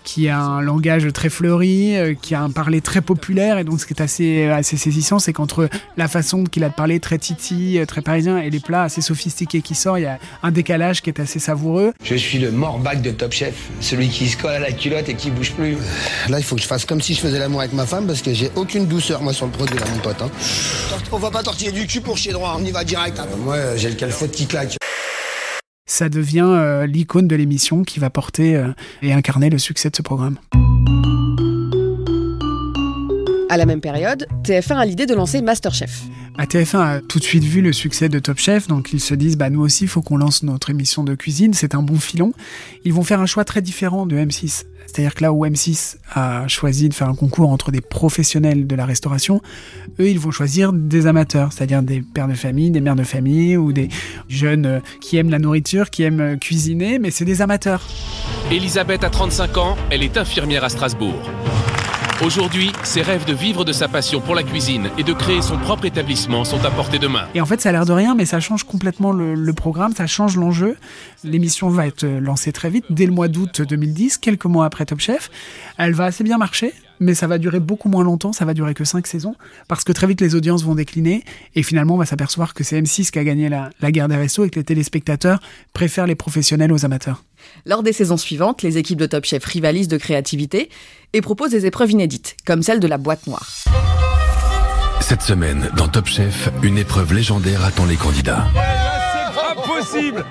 qui 0.03 0.27
a 0.29 0.39
un 0.39 0.61
langage 0.61 1.07
très 1.13 1.29
fleuri, 1.29 1.95
euh, 1.97 2.13
qui 2.13 2.35
a 2.35 2.41
un 2.41 2.49
parler 2.49 2.81
très 2.81 3.01
populaire. 3.01 3.57
Et 3.57 3.63
donc, 3.63 3.79
ce 3.79 3.85
qui 3.85 3.93
est 3.93 4.01
assez, 4.01 4.45
assez 4.45 4.77
saisissant, 4.77 5.19
c'est 5.19 5.33
qu'entre 5.33 5.69
la 5.97 6.07
façon 6.07 6.43
qu'il 6.43 6.63
a 6.63 6.69
de 6.69 6.73
parler 6.73 6.99
très 6.99 7.17
titi, 7.17 7.79
euh, 7.79 7.85
très 7.85 8.01
parisien, 8.01 8.37
et 8.39 8.49
les 8.49 8.59
plats 8.59 8.83
assez 8.83 9.01
sophistiqués 9.01 9.61
qui 9.61 9.75
sortent, 9.75 9.99
il 9.99 10.03
y 10.03 10.07
a 10.07 10.19
un 10.43 10.51
décalage 10.51 11.01
qui 11.01 11.09
est 11.09 11.19
assez 11.19 11.39
savoureux. 11.39 11.93
Je 12.03 12.15
suis 12.15 12.37
le 12.39 12.51
morbac 12.51 13.01
de 13.01 13.11
Top 13.11 13.31
Chef, 13.31 13.55
celui 13.79 14.09
qui 14.09 14.27
se 14.27 14.37
colle 14.37 14.53
à 14.53 14.59
la 14.59 14.71
culotte 14.71 15.07
et 15.09 15.15
qui 15.15 15.31
bouge 15.31 15.51
plus. 15.53 15.77
Là, 16.29 16.39
il 16.39 16.43
faut 16.43 16.55
que 16.55 16.61
je 16.61 16.67
fasse 16.67 16.85
comme 16.85 17.01
si 17.01 17.13
je 17.13 17.19
faisais 17.21 17.39
l'amour 17.39 17.61
avec 17.61 17.73
ma 17.73 17.85
femme 17.85 18.05
parce 18.07 18.21
que 18.21 18.33
j'ai 18.33 18.51
aucune 18.55 18.85
douceur, 18.87 19.21
moi, 19.21 19.33
sur 19.33 19.45
le 19.45 19.51
produit, 19.51 19.77
là, 19.79 19.85
mon 19.93 19.99
pote. 19.99 20.21
hein. 20.21 20.29
On 21.11 21.17
va 21.17 21.31
pas 21.31 21.43
tortiller 21.43 21.71
du 21.71 21.87
cul 21.87 22.01
pour 22.01 22.17
chier 22.17 22.31
droit, 22.33 22.55
on 22.59 22.63
y 22.65 22.71
va 22.71 22.83
direct. 22.83 23.19
hein. 23.19 23.25
Moi, 23.43 23.57
j'ai 23.77 23.89
le 23.89 23.95
calfot 23.95 24.27
qui 24.27 24.45
claque. 24.47 24.75
Ça 25.93 26.09
devient 26.09 26.41
euh, 26.41 26.87
l'icône 26.87 27.27
de 27.27 27.35
l'émission 27.35 27.83
qui 27.83 27.99
va 27.99 28.09
porter 28.09 28.55
euh, 28.55 28.69
et 29.03 29.13
incarner 29.13 29.51
le 29.51 29.59
succès 29.59 29.91
de 29.91 29.95
ce 29.95 30.01
programme. 30.01 30.39
À 33.47 33.57
la 33.57 33.67
même 33.67 33.79
période, 33.79 34.25
TF1 34.43 34.75
a 34.75 34.85
l'idée 34.85 35.05
de 35.05 35.13
lancer 35.13 35.43
Masterchef. 35.43 36.01
Bah, 36.37 36.45
TF1 36.45 36.77
a 36.79 37.01
tout 37.01 37.19
de 37.19 37.23
suite 37.23 37.43
vu 37.43 37.61
le 37.61 37.71
succès 37.73 38.09
de 38.09 38.17
Top 38.19 38.39
Chef, 38.39 38.67
donc 38.67 38.91
ils 38.91 38.99
se 38.99 39.13
disent 39.13 39.37
bah 39.37 39.49
nous 39.49 39.61
aussi 39.61 39.83
il 39.83 39.87
faut 39.87 40.01
qu'on 40.01 40.17
lance 40.17 40.41
notre 40.43 40.71
émission 40.71 41.03
de 41.03 41.13
cuisine, 41.13 41.53
c'est 41.53 41.75
un 41.75 41.83
bon 41.83 41.99
filon. 41.99 42.33
Ils 42.85 42.93
vont 42.93 43.03
faire 43.03 43.21
un 43.21 43.25
choix 43.25 43.45
très 43.45 43.61
différent 43.61 44.05
de 44.05 44.15
M6. 44.15 44.65
C'est-à-dire 44.85 45.13
que 45.15 45.23
là 45.23 45.31
où 45.31 45.45
M6 45.45 45.97
a 46.13 46.47
choisi 46.47 46.89
de 46.89 46.93
faire 46.93 47.07
un 47.07 47.15
concours 47.15 47.49
entre 47.49 47.71
des 47.71 47.81
professionnels 47.81 48.67
de 48.67 48.75
la 48.75 48.85
restauration, 48.85 49.41
eux 49.99 50.09
ils 50.09 50.19
vont 50.19 50.31
choisir 50.31 50.73
des 50.73 51.05
amateurs, 51.07 51.53
c'est-à-dire 51.53 51.83
des 51.83 52.01
pères 52.01 52.27
de 52.27 52.33
famille, 52.33 52.71
des 52.71 52.81
mères 52.81 52.95
de 52.95 53.03
famille 53.03 53.55
ou 53.55 53.71
des 53.71 53.89
jeunes 54.27 54.65
euh, 54.65 54.79
qui 55.01 55.17
aiment 55.17 55.29
la 55.29 55.39
nourriture, 55.39 55.89
qui 55.91 56.03
aiment 56.03 56.21
euh, 56.21 56.35
cuisiner, 56.35 56.99
mais 56.99 57.11
c'est 57.11 57.25
des 57.25 57.41
amateurs. 57.41 57.81
Elisabeth 58.51 59.03
a 59.03 59.09
35 59.09 59.57
ans, 59.57 59.77
elle 59.89 60.03
est 60.03 60.17
infirmière 60.17 60.63
à 60.63 60.69
Strasbourg. 60.69 61.29
Aujourd'hui, 62.25 62.71
ses 62.83 63.01
rêves 63.01 63.25
de 63.25 63.33
vivre 63.33 63.65
de 63.65 63.73
sa 63.73 63.89
passion 63.89 64.21
pour 64.21 64.33
la 64.33 64.43
cuisine 64.43 64.89
et 64.97 65.03
de 65.03 65.11
créer 65.11 65.41
son 65.41 65.57
propre 65.57 65.83
établissement 65.83 66.45
sont 66.45 66.63
à 66.63 66.71
portée 66.71 66.97
de 66.97 67.07
main. 67.07 67.27
Et 67.35 67.41
en 67.41 67.45
fait, 67.45 67.59
ça 67.59 67.67
a 67.67 67.71
l'air 67.73 67.85
de 67.85 67.91
rien, 67.91 68.15
mais 68.15 68.25
ça 68.25 68.39
change 68.39 68.63
complètement 68.63 69.11
le, 69.11 69.51
programme, 69.51 69.93
ça 69.93 70.07
change 70.07 70.37
l'enjeu. 70.37 70.77
L'émission 71.25 71.67
va 71.69 71.85
être 71.85 72.05
lancée 72.05 72.53
très 72.53 72.69
vite, 72.69 72.85
dès 72.89 73.07
le 73.07 73.11
mois 73.11 73.27
d'août 73.27 73.61
2010, 73.61 74.19
quelques 74.19 74.45
mois 74.45 74.65
après 74.65 74.85
Top 74.85 75.01
Chef. 75.01 75.29
Elle 75.77 75.91
va 75.91 76.05
assez 76.05 76.23
bien 76.23 76.37
marcher, 76.37 76.73
mais 77.01 77.13
ça 77.13 77.27
va 77.27 77.37
durer 77.37 77.59
beaucoup 77.59 77.89
moins 77.89 78.05
longtemps, 78.05 78.31
ça 78.31 78.45
va 78.45 78.53
durer 78.53 78.73
que 78.73 78.85
5 78.85 79.05
saisons, 79.05 79.35
parce 79.67 79.83
que 79.83 79.91
très 79.91 80.07
vite 80.07 80.21
les 80.21 80.33
audiences 80.33 80.63
vont 80.63 80.75
décliner, 80.75 81.25
et 81.55 81.63
finalement 81.63 81.95
on 81.95 81.97
va 81.97 82.05
s'apercevoir 82.05 82.53
que 82.53 82.63
c'est 82.63 82.81
M6 82.81 83.11
qui 83.11 83.19
a 83.19 83.25
gagné 83.25 83.49
la, 83.49 83.69
la 83.81 83.91
guerre 83.91 84.07
des 84.07 84.15
restos 84.15 84.45
et 84.45 84.49
que 84.49 84.59
les 84.59 84.63
téléspectateurs 84.63 85.41
préfèrent 85.73 86.07
les 86.07 86.15
professionnels 86.15 86.71
aux 86.71 86.85
amateurs. 86.85 87.21
Lors 87.65 87.83
des 87.83 87.93
saisons 87.93 88.17
suivantes, 88.17 88.61
les 88.61 88.77
équipes 88.77 88.99
de 88.99 89.05
Top 89.05 89.25
Chef 89.25 89.43
rivalisent 89.45 89.87
de 89.87 89.97
créativité 89.97 90.69
et 91.13 91.21
proposent 91.21 91.51
des 91.51 91.65
épreuves 91.65 91.91
inédites, 91.91 92.35
comme 92.45 92.63
celle 92.63 92.79
de 92.79 92.87
la 92.87 92.97
boîte 92.97 93.27
noire. 93.27 93.47
Cette 94.99 95.21
semaine, 95.21 95.69
dans 95.75 95.87
Top 95.87 96.07
Chef, 96.07 96.49
une 96.61 96.77
épreuve 96.77 97.13
légendaire 97.13 97.63
attend 97.65 97.85
les 97.85 97.97
candidats. 97.97 98.47
Impossible 99.51 100.25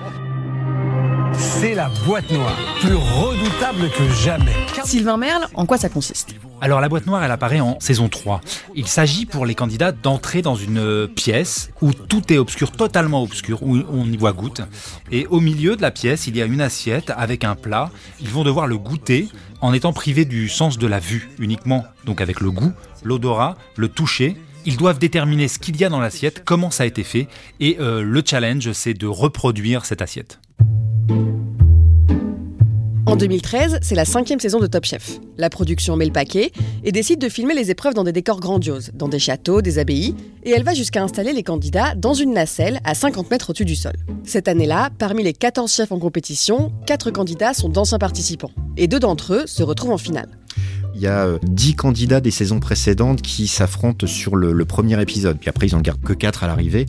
C'est 1.37 1.75
la 1.75 1.89
boîte 2.05 2.29
noire, 2.31 2.57
plus 2.81 2.95
redoutable 2.95 3.89
que 3.91 4.09
jamais. 4.23 4.55
Sylvain 4.83 5.17
Merle, 5.17 5.47
en 5.53 5.65
quoi 5.65 5.77
ça 5.77 5.89
consiste? 5.89 6.35
Alors 6.63 6.79
la 6.79 6.87
boîte 6.87 7.07
noire, 7.07 7.21
elle 7.21 7.31
apparaît 7.31 7.59
en 7.59 7.77
saison 7.81 8.07
3. 8.07 8.39
Il 8.73 8.87
s'agit 8.87 9.25
pour 9.25 9.45
les 9.45 9.53
candidats 9.53 9.91
d'entrer 9.91 10.41
dans 10.41 10.55
une 10.55 10.77
euh, 10.77 11.07
pièce 11.07 11.69
où 11.81 11.91
tout 11.91 12.31
est 12.31 12.37
obscur, 12.37 12.71
totalement 12.71 13.21
obscur, 13.21 13.61
où 13.63 13.79
on 13.91 14.05
y 14.05 14.15
voit 14.15 14.31
goutte. 14.31 14.61
Et 15.11 15.27
au 15.27 15.41
milieu 15.41 15.75
de 15.75 15.81
la 15.81 15.91
pièce, 15.91 16.25
il 16.27 16.37
y 16.37 16.41
a 16.41 16.45
une 16.45 16.61
assiette 16.61 17.11
avec 17.17 17.43
un 17.43 17.55
plat. 17.55 17.91
Ils 18.21 18.29
vont 18.29 18.45
devoir 18.45 18.67
le 18.67 18.77
goûter 18.77 19.27
en 19.59 19.73
étant 19.73 19.91
privés 19.91 20.23
du 20.23 20.47
sens 20.47 20.77
de 20.77 20.87
la 20.87 20.99
vue 20.99 21.31
uniquement, 21.37 21.83
donc 22.05 22.21
avec 22.21 22.39
le 22.39 22.49
goût, 22.49 22.71
l'odorat, 23.03 23.57
le 23.75 23.89
toucher. 23.89 24.37
Ils 24.65 24.77
doivent 24.77 24.99
déterminer 24.99 25.49
ce 25.49 25.59
qu'il 25.59 25.75
y 25.75 25.83
a 25.83 25.89
dans 25.89 25.99
l'assiette, 25.99 26.43
comment 26.45 26.71
ça 26.71 26.83
a 26.83 26.85
été 26.85 27.03
fait, 27.03 27.27
et 27.59 27.75
euh, 27.81 28.01
le 28.01 28.23
challenge, 28.25 28.71
c'est 28.71 28.93
de 28.93 29.07
reproduire 29.07 29.83
cette 29.83 30.01
assiette. 30.01 30.39
En 33.13 33.15
2013, 33.15 33.77
c'est 33.83 33.93
la 33.93 34.05
cinquième 34.05 34.39
saison 34.39 34.59
de 34.59 34.65
Top 34.65 34.85
Chef. 34.85 35.19
La 35.37 35.51
production 35.51 35.95
met 35.95 36.07
le 36.07 36.11
paquet 36.11 36.51
et 36.83 36.91
décide 36.91 37.21
de 37.21 37.29
filmer 37.29 37.53
les 37.53 37.69
épreuves 37.69 37.93
dans 37.93 38.03
des 38.03 38.11
décors 38.11 38.39
grandioses, 38.39 38.89
dans 38.95 39.07
des 39.07 39.19
châteaux, 39.19 39.61
des 39.61 39.77
abbayes, 39.77 40.15
et 40.41 40.49
elle 40.49 40.63
va 40.63 40.73
jusqu'à 40.73 41.03
installer 41.03 41.31
les 41.31 41.43
candidats 41.43 41.93
dans 41.93 42.15
une 42.15 42.33
nacelle 42.33 42.79
à 42.83 42.95
50 42.95 43.29
mètres 43.29 43.51
au-dessus 43.51 43.65
du 43.65 43.75
sol. 43.75 43.93
Cette 44.23 44.47
année-là, 44.47 44.89
parmi 44.97 45.21
les 45.21 45.33
14 45.33 45.71
chefs 45.71 45.91
en 45.91 45.99
compétition, 45.99 46.71
4 46.87 47.11
candidats 47.11 47.53
sont 47.53 47.69
d'anciens 47.69 47.99
participants, 47.99 48.49
et 48.77 48.87
deux 48.87 48.99
d'entre 48.99 49.35
eux 49.35 49.43
se 49.45 49.61
retrouvent 49.61 49.91
en 49.91 49.99
finale. 49.99 50.29
Il 50.95 51.01
y 51.01 51.07
a 51.07 51.25
euh, 51.25 51.39
10 51.43 51.75
candidats 51.75 52.21
des 52.21 52.31
saisons 52.31 52.59
précédentes 52.59 53.21
qui 53.21 53.47
s'affrontent 53.47 54.07
sur 54.07 54.35
le, 54.35 54.65
premier 54.65 55.01
épisode. 55.01 55.37
Puis 55.39 55.49
après, 55.49 55.67
ils 55.67 55.75
en 55.75 55.81
gardent 55.81 56.01
que 56.01 56.13
4 56.13 56.43
à 56.43 56.47
l'arrivée. 56.47 56.85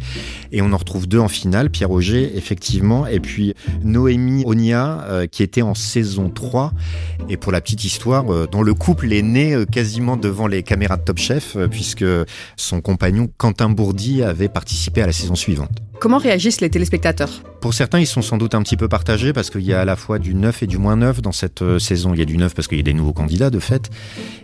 Et 0.52 0.62
on 0.62 0.72
en 0.72 0.76
retrouve 0.76 1.06
deux 1.06 1.18
en 1.18 1.28
finale. 1.28 1.70
Pierre 1.70 1.90
Auger, 1.90 2.36
effectivement. 2.36 3.06
Et 3.06 3.20
puis 3.20 3.54
Noémie 3.82 4.44
Onia, 4.46 5.04
euh, 5.08 5.26
qui 5.26 5.42
était 5.42 5.62
en 5.62 5.74
saison 5.74 6.30
3. 6.30 6.72
Et 7.28 7.36
pour 7.36 7.52
la 7.52 7.60
petite 7.60 7.84
histoire, 7.84 8.32
euh, 8.32 8.46
dont 8.50 8.62
le 8.62 8.74
couple 8.74 9.12
est 9.12 9.22
né 9.22 9.54
euh, 9.54 9.64
quasiment 9.64 10.16
devant 10.16 10.46
les 10.46 10.62
caméras 10.62 10.96
de 10.96 11.02
Top 11.02 11.18
Chef, 11.18 11.56
euh, 11.56 11.68
puisque 11.68 12.04
son 12.56 12.80
compagnon 12.80 13.28
Quentin 13.38 13.70
Bourdi 13.70 14.22
avait 14.22 14.48
participé 14.48 15.02
à 15.02 15.06
la 15.06 15.12
saison 15.12 15.34
suivante. 15.34 15.70
Comment 16.00 16.18
réagissent 16.18 16.60
les 16.60 16.70
téléspectateurs? 16.70 17.42
Pour 17.60 17.72
certains, 17.72 17.98
ils 17.98 18.06
sont 18.06 18.20
sans 18.20 18.36
doute 18.36 18.54
un 18.54 18.62
petit 18.62 18.76
peu 18.76 18.88
partagés 18.88 19.32
parce 19.32 19.48
qu'il 19.48 19.62
y 19.62 19.72
a 19.72 19.80
à 19.80 19.84
la 19.86 19.96
fois 19.96 20.18
du 20.18 20.34
neuf 20.34 20.62
et 20.62 20.66
du 20.66 20.76
moins 20.76 20.96
neuf 20.96 21.22
dans 21.22 21.32
cette 21.32 21.62
euh, 21.62 21.78
saison. 21.78 22.12
Il 22.12 22.18
y 22.18 22.22
a 22.22 22.26
du 22.26 22.36
neuf 22.36 22.54
parce 22.54 22.68
qu'il 22.68 22.76
y 22.76 22.80
a 22.80 22.84
des 22.84 22.92
nouveaux 22.92 23.14
candidats 23.14 23.48
de 23.48 23.58
fait, 23.58 23.90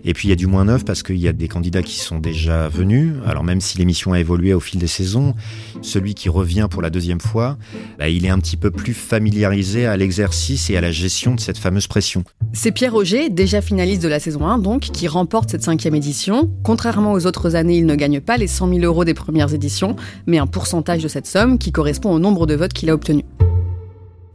et 0.05 0.15
puis 0.15 0.29
il 0.29 0.31
y 0.31 0.33
a 0.33 0.37
du 0.37 0.47
moins 0.47 0.65
neuf 0.65 0.87
parce 0.87 1.03
qu'il 1.03 1.19
y 1.19 1.29
a 1.29 1.33
des 1.33 1.49
candidats 1.49 1.83
qui 1.83 1.99
sont 1.99 2.19
déjà 2.19 2.69
venus. 2.69 3.13
Alors 3.27 3.45
même 3.45 3.61
si 3.61 3.77
l'émission 3.77 4.15
a 4.15 4.21
évolué 4.21 4.55
au 4.55 4.61
fil 4.61 4.81
des 4.81 4.87
saisons, 4.87 5.35
celui 5.83 6.15
qui 6.15 6.31
revient 6.31 6.67
pour 6.71 6.81
la 6.81 6.89
deuxième 6.89 7.21
fois, 7.21 7.59
bah, 7.99 8.09
il 8.09 8.25
est 8.25 8.31
un 8.31 8.39
petit 8.39 8.57
peu 8.57 8.71
plus 8.71 8.95
familiarisé 8.95 9.85
à 9.87 9.99
l'exercice 9.99 10.71
et 10.71 10.79
à 10.79 10.81
la 10.81 10.93
gestion 10.93 11.35
de 11.35 11.41
cette 11.41 11.59
fameuse 11.59 11.89
pression. 11.89 12.25
C'est 12.55 12.73
Pierre 12.73 12.95
Auger, 12.95 13.29
déjà 13.29 13.61
finaliste 13.61 14.03
de 14.03 14.09
la 14.09 14.21
saison 14.21 14.47
1 14.47 14.59
donc, 14.59 14.81
qui 14.81 15.09
remporte 15.09 15.51
cette 15.51 15.65
cinquième 15.65 15.95
édition. 15.95 16.51
Contrairement 16.63 17.13
aux 17.13 17.27
autres 17.27 17.55
années, 17.55 17.77
il 17.77 17.87
ne 17.87 17.97
gagne 17.97 18.21
pas 18.21 18.39
les 18.39 18.47
100 18.47 18.69
000 18.69 18.81
euros 18.81 19.05
des 19.05 19.15
premières 19.15 19.53
éditions, 19.53 19.97
mais 20.27 20.39
un 20.39 20.47
pourcentage 20.47 21.03
de 21.03 21.09
cette 21.09 21.27
somme 21.27 21.40
qui 21.59 21.73
correspond 21.73 22.13
au 22.13 22.19
nombre 22.19 22.47
de 22.47 22.55
votes 22.55 22.73
qu'il 22.73 22.91
a 22.91 22.95
obtenu. 22.95 23.25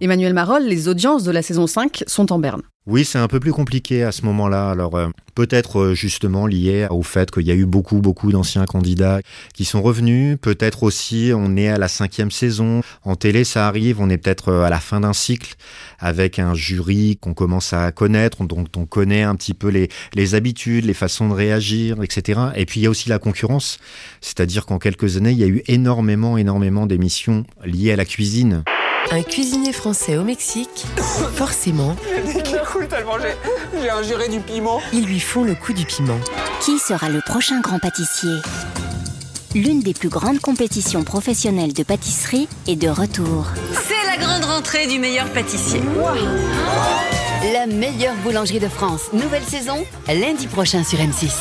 Emmanuel 0.01 0.33
Marolle, 0.33 0.63
les 0.63 0.89
audiences 0.89 1.23
de 1.23 1.31
la 1.31 1.41
saison 1.41 1.67
5 1.67 2.03
sont 2.05 2.33
en 2.33 2.39
berne. 2.39 2.61
Oui, 2.87 3.03
c'est 3.03 3.17
un 3.17 3.27
peu 3.27 3.39
plus 3.39 3.53
compliqué 3.53 4.03
à 4.03 4.11
ce 4.11 4.23
moment-là. 4.25 4.69
Alors 4.69 4.95
euh, 4.95 5.07
peut-être 5.33 5.79
euh, 5.79 5.93
justement 5.95 6.45
lié 6.45 6.85
au 6.91 7.01
fait 7.01 7.31
qu'il 7.31 7.47
y 7.47 7.51
a 7.51 7.55
eu 7.55 7.65
beaucoup, 7.65 7.99
beaucoup 7.99 8.31
d'anciens 8.31 8.65
candidats 8.65 9.21
qui 9.55 9.65
sont 9.65 9.81
revenus. 9.81 10.37
Peut-être 10.39 10.83
aussi 10.83 11.31
on 11.33 11.55
est 11.55 11.69
à 11.69 11.79
la 11.79 11.87
cinquième 11.87 12.29
saison. 12.29 12.81
En 13.03 13.15
télé, 13.15 13.43
ça 13.43 13.67
arrive. 13.67 14.01
On 14.01 14.09
est 14.11 14.19
peut-être 14.19 14.49
euh, 14.49 14.63
à 14.63 14.69
la 14.69 14.79
fin 14.79 14.99
d'un 14.99 15.13
cycle 15.13 15.55
avec 15.97 16.37
un 16.37 16.53
jury 16.53 17.17
qu'on 17.19 17.33
commence 17.33 17.73
à 17.73 17.91
connaître, 17.91 18.43
dont 18.43 18.65
on 18.75 18.85
connaît 18.85 19.23
un 19.23 19.35
petit 19.35 19.55
peu 19.55 19.69
les, 19.69 19.89
les 20.13 20.35
habitudes, 20.35 20.85
les 20.85 20.93
façons 20.93 21.29
de 21.29 21.33
réagir, 21.33 22.03
etc. 22.03 22.39
Et 22.55 22.67
puis 22.67 22.81
il 22.81 22.83
y 22.83 22.87
a 22.87 22.91
aussi 22.91 23.09
la 23.09 23.17
concurrence. 23.17 23.79
C'est-à-dire 24.21 24.67
qu'en 24.67 24.77
quelques 24.77 25.17
années, 25.17 25.31
il 25.31 25.39
y 25.39 25.43
a 25.43 25.47
eu 25.47 25.63
énormément, 25.67 26.37
énormément 26.37 26.85
d'émissions 26.85 27.45
liées 27.63 27.93
à 27.93 27.95
la 27.95 28.05
cuisine. 28.05 28.63
Un 29.11 29.23
cuisinier 29.23 29.71
français 29.71 30.17
au 30.17 30.23
Mexique, 30.23 30.85
forcément, 31.35 31.95
tellement 32.89 33.17
j'ai, 33.19 33.81
j'ai 33.81 33.89
ingéré 33.89 34.29
du 34.29 34.39
piment. 34.39 34.81
ils 34.93 35.05
lui 35.05 35.19
font 35.19 35.43
le 35.43 35.55
coup 35.55 35.73
du 35.73 35.85
piment. 35.85 36.19
Qui 36.61 36.79
sera 36.79 37.09
le 37.09 37.21
prochain 37.21 37.61
grand 37.61 37.79
pâtissier? 37.79 38.35
L'une 39.53 39.79
des 39.81 39.93
plus 39.93 40.09
grandes 40.09 40.39
compétitions 40.39 41.03
professionnelles 41.03 41.73
de 41.73 41.83
pâtisserie 41.83 42.49
est 42.67 42.75
de 42.75 42.89
retour. 42.89 43.45
C'est 43.73 44.05
la 44.05 44.17
grande 44.17 44.43
rentrée 44.43 44.87
du 44.87 44.99
meilleur 44.99 45.29
pâtissier. 45.31 45.81
La 47.53 47.67
meilleure 47.67 48.15
boulangerie 48.23 48.59
de 48.59 48.67
France, 48.67 49.03
nouvelle 49.13 49.43
saison, 49.43 49.85
lundi 50.07 50.47
prochain 50.47 50.83
sur 50.83 50.99
M6. 50.99 51.31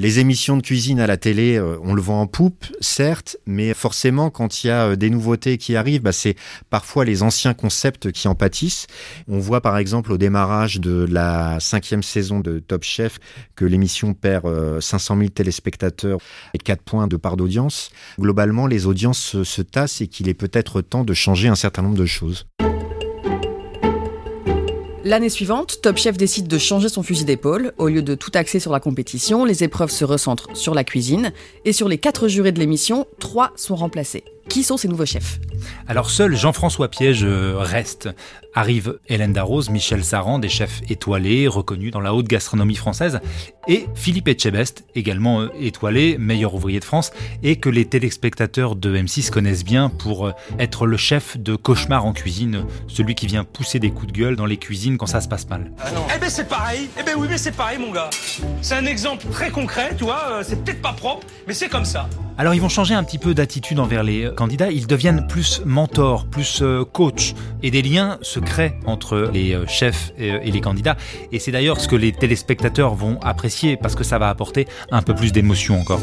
Les 0.00 0.20
émissions 0.20 0.56
de 0.56 0.62
cuisine 0.62 1.00
à 1.00 1.08
la 1.08 1.16
télé, 1.16 1.56
euh, 1.56 1.76
on 1.82 1.92
le 1.92 2.00
vend 2.00 2.20
en 2.20 2.28
poupe, 2.28 2.66
certes, 2.80 3.36
mais 3.46 3.74
forcément, 3.74 4.30
quand 4.30 4.62
il 4.62 4.68
y 4.68 4.70
a 4.70 4.90
euh, 4.90 4.94
des 4.94 5.10
nouveautés 5.10 5.58
qui 5.58 5.74
arrivent, 5.74 6.02
bah, 6.02 6.12
c'est 6.12 6.36
parfois 6.70 7.04
les 7.04 7.24
anciens 7.24 7.52
concepts 7.52 8.12
qui 8.12 8.28
en 8.28 8.36
pâtissent. 8.36 8.86
On 9.26 9.40
voit 9.40 9.60
par 9.60 9.76
exemple 9.76 10.12
au 10.12 10.16
démarrage 10.16 10.78
de 10.78 11.04
la 11.10 11.58
cinquième 11.58 12.04
saison 12.04 12.38
de 12.38 12.60
Top 12.60 12.84
Chef 12.84 13.18
que 13.56 13.64
l'émission 13.64 14.14
perd 14.14 14.46
euh, 14.46 14.80
500 14.80 15.16
000 15.16 15.30
téléspectateurs 15.30 16.20
et 16.54 16.58
4 16.58 16.80
points 16.80 17.08
de 17.08 17.16
part 17.16 17.36
d'audience. 17.36 17.90
Globalement, 18.20 18.68
les 18.68 18.86
audiences 18.86 19.42
se 19.42 19.62
tassent 19.62 20.00
et 20.00 20.06
qu'il 20.06 20.28
est 20.28 20.34
peut-être 20.34 20.80
temps 20.80 21.02
de 21.02 21.12
changer 21.12 21.48
un 21.48 21.56
certain 21.56 21.82
nombre 21.82 21.98
de 21.98 22.06
choses. 22.06 22.46
L'année 25.08 25.30
suivante, 25.30 25.78
Top 25.80 25.96
Chef 25.96 26.18
décide 26.18 26.48
de 26.48 26.58
changer 26.58 26.90
son 26.90 27.02
fusil 27.02 27.24
d'épaule. 27.24 27.72
Au 27.78 27.88
lieu 27.88 28.02
de 28.02 28.14
tout 28.14 28.30
axer 28.34 28.60
sur 28.60 28.72
la 28.72 28.78
compétition, 28.78 29.46
les 29.46 29.64
épreuves 29.64 29.90
se 29.90 30.04
recentrent 30.04 30.54
sur 30.54 30.74
la 30.74 30.84
cuisine. 30.84 31.32
Et 31.64 31.72
sur 31.72 31.88
les 31.88 31.96
quatre 31.96 32.28
jurés 32.28 32.52
de 32.52 32.58
l'émission, 32.58 33.06
trois 33.18 33.52
sont 33.56 33.74
remplacés. 33.74 34.22
Qui 34.50 34.62
sont 34.62 34.76
ces 34.76 34.86
nouveaux 34.86 35.06
chefs? 35.06 35.40
Alors 35.86 36.10
seul 36.10 36.36
Jean-François 36.36 36.88
Piège 36.88 37.24
euh, 37.24 37.56
reste. 37.56 38.10
Arrive 38.52 38.98
Hélène 39.08 39.32
Darroze, 39.32 39.70
Michel 39.70 40.04
Saran, 40.04 40.38
des 40.38 40.50
chefs 40.50 40.82
étoilés, 40.90 41.48
reconnus 41.48 41.90
dans 41.90 42.00
la 42.00 42.12
haute 42.12 42.28
gastronomie 42.28 42.76
française, 42.76 43.20
et 43.68 43.86
Philippe 43.94 44.28
Etchebest, 44.28 44.84
également 44.94 45.42
euh, 45.42 45.48
étoilé, 45.60 46.16
meilleur 46.18 46.54
ouvrier 46.54 46.80
de 46.80 46.84
France, 46.84 47.12
et 47.42 47.56
que 47.56 47.68
les 47.68 47.84
téléspectateurs 47.84 48.74
de 48.74 48.96
M6 48.96 49.30
connaissent 49.30 49.64
bien 49.64 49.90
pour 49.90 50.26
euh, 50.26 50.32
être 50.58 50.86
le 50.86 50.96
chef 50.96 51.36
de 51.36 51.54
Cauchemar 51.54 52.06
en 52.06 52.14
cuisine, 52.14 52.64
celui 52.88 53.14
qui 53.14 53.26
vient 53.26 53.44
pousser 53.44 53.78
des 53.78 53.90
coups 53.90 54.12
de 54.12 54.18
gueule 54.18 54.36
dans 54.36 54.46
les 54.46 54.56
cuisines 54.56 54.96
quand 54.96 55.06
ça 55.06 55.20
se 55.20 55.28
passe 55.28 55.48
mal. 55.48 55.70
Eh 56.14 56.18
ben 56.18 56.30
c'est 56.30 56.48
pareil, 56.48 56.88
eh 56.98 57.02
ben 57.02 57.14
oui 57.18 57.28
mais 57.30 57.36
c'est 57.38 57.52
pareil 57.52 57.78
mon 57.78 57.92
gars. 57.92 58.08
C'est 58.62 58.74
un 58.74 58.86
exemple 58.86 59.26
très 59.30 59.50
concret, 59.50 59.94
tu 59.96 60.04
vois, 60.04 60.24
euh, 60.30 60.42
c'est 60.42 60.64
peut-être 60.64 60.80
pas 60.80 60.94
propre, 60.94 61.26
mais 61.46 61.52
c'est 61.52 61.68
comme 61.68 61.84
ça. 61.84 62.08
Alors 62.38 62.54
ils 62.54 62.60
vont 62.60 62.68
changer 62.68 62.94
un 62.94 63.04
petit 63.04 63.18
peu 63.18 63.34
d'attitude 63.34 63.80
envers 63.80 64.02
les 64.02 64.30
candidats, 64.34 64.70
ils 64.70 64.86
deviennent 64.86 65.26
plus 65.26 65.60
mentors, 65.66 66.24
plus 66.26 66.62
coach, 66.92 67.34
et 67.64 67.72
des 67.72 67.82
liens 67.82 68.18
se 68.22 68.38
créent 68.38 68.78
entre 68.86 69.28
les 69.34 69.58
chefs 69.66 70.12
et 70.16 70.48
les 70.48 70.60
candidats. 70.60 70.96
Et 71.32 71.40
c'est 71.40 71.50
d'ailleurs 71.50 71.80
ce 71.80 71.88
que 71.88 71.96
les 71.96 72.12
téléspectateurs 72.12 72.94
vont 72.94 73.18
apprécier, 73.22 73.57
parce 73.80 73.94
que 73.94 74.04
ça 74.04 74.18
va 74.18 74.28
apporter 74.28 74.66
un 74.90 75.02
peu 75.02 75.14
plus 75.14 75.32
d'émotion 75.32 75.80
encore. 75.80 76.00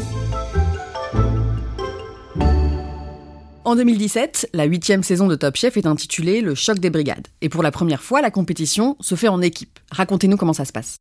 En 3.64 3.74
2017, 3.74 4.50
la 4.52 4.64
huitième 4.64 5.02
saison 5.02 5.26
de 5.26 5.34
Top 5.34 5.56
Chef 5.56 5.76
est 5.76 5.86
intitulée 5.86 6.40
Le 6.40 6.54
choc 6.54 6.78
des 6.78 6.90
brigades. 6.90 7.26
Et 7.40 7.48
pour 7.48 7.64
la 7.64 7.72
première 7.72 8.02
fois, 8.02 8.22
la 8.22 8.30
compétition 8.30 8.96
se 9.00 9.16
fait 9.16 9.28
en 9.28 9.42
équipe. 9.42 9.80
Racontez-nous 9.90 10.36
comment 10.36 10.52
ça 10.52 10.64
se 10.64 10.72
passe. 10.72 10.98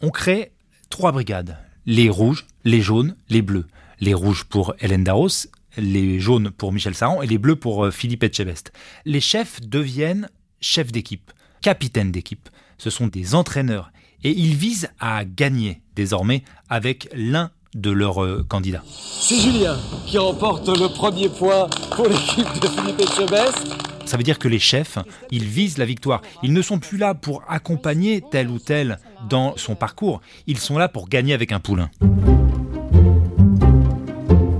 On 0.00 0.10
crée 0.10 0.52
trois 0.90 1.10
brigades. 1.10 1.58
Les 1.86 2.08
rouges, 2.08 2.46
les 2.64 2.80
jaunes, 2.80 3.16
les 3.28 3.42
bleus. 3.42 3.66
Les 3.98 4.14
rouges 4.14 4.44
pour 4.44 4.74
Hélène 4.80 5.04
Darros, 5.04 5.28
les 5.76 6.20
jaunes 6.20 6.50
pour 6.50 6.72
Michel 6.72 6.94
Saran 6.94 7.22
et 7.22 7.26
les 7.26 7.38
bleus 7.38 7.56
pour 7.56 7.84
euh, 7.84 7.90
Philippe 7.90 8.22
Etchebest. 8.22 8.72
Les 9.04 9.20
chefs 9.20 9.60
deviennent 9.60 10.28
chefs 10.60 10.92
d'équipe, 10.92 11.32
capitaines 11.62 12.12
d'équipe. 12.12 12.48
Ce 12.78 12.90
sont 12.90 13.08
des 13.08 13.34
entraîneurs 13.34 13.92
et 14.24 14.30
ils 14.30 14.54
visent 14.54 14.88
à 15.00 15.24
gagner 15.24 15.80
désormais 15.94 16.42
avec 16.68 17.08
l'un 17.14 17.50
de 17.74 17.90
leurs 17.90 18.22
euh, 18.22 18.44
candidats. 18.46 18.82
C'est 18.86 19.38
Julien 19.40 19.78
qui 20.06 20.18
remporte 20.18 20.68
le 20.68 20.88
premier 20.88 21.28
point 21.28 21.68
pour 21.94 22.06
l'équipe 22.06 22.60
de 22.60 22.68
Philippe 22.68 23.00
Etchebest. 23.00 23.82
Ça 24.04 24.16
veut 24.16 24.22
dire 24.22 24.38
que 24.38 24.48
les 24.48 24.58
chefs, 24.58 24.98
ils 25.30 25.44
visent 25.44 25.78
la 25.78 25.84
victoire. 25.84 26.20
Ils 26.42 26.52
ne 26.52 26.60
sont 26.60 26.78
plus 26.78 26.98
là 26.98 27.14
pour 27.14 27.42
accompagner 27.48 28.22
tel 28.30 28.50
ou 28.50 28.58
tel 28.58 28.98
dans 29.28 29.54
son 29.56 29.74
parcours. 29.74 30.20
Ils 30.46 30.58
sont 30.58 30.76
là 30.76 30.88
pour 30.88 31.08
gagner 31.08 31.32
avec 31.32 31.52
un 31.52 31.60
poulain. 31.60 31.90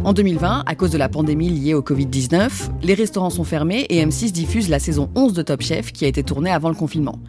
En 0.04 0.12
2020, 0.12 0.64
à 0.66 0.75
cause 0.75 0.90
de 0.90 0.99
la 0.99 1.09
pandémie 1.09 1.49
liée 1.49 1.75
au 1.75 1.80
Covid-19, 1.80 2.50
les 2.82 2.94
restaurants 2.94 3.30
sont 3.30 3.44
fermés 3.44 3.87
et 3.88 4.04
M6 4.04 4.32
diffuse 4.32 4.68
la 4.68 4.80
saison 4.80 5.09
11 5.14 5.32
de 5.32 5.42
Top 5.42 5.62
Chef 5.62 5.92
qui 5.92 6.04
a 6.04 6.09
été 6.09 6.25
tournée 6.25 6.50
avant 6.50 6.68
le 6.68 6.75
confinement. 6.75 7.21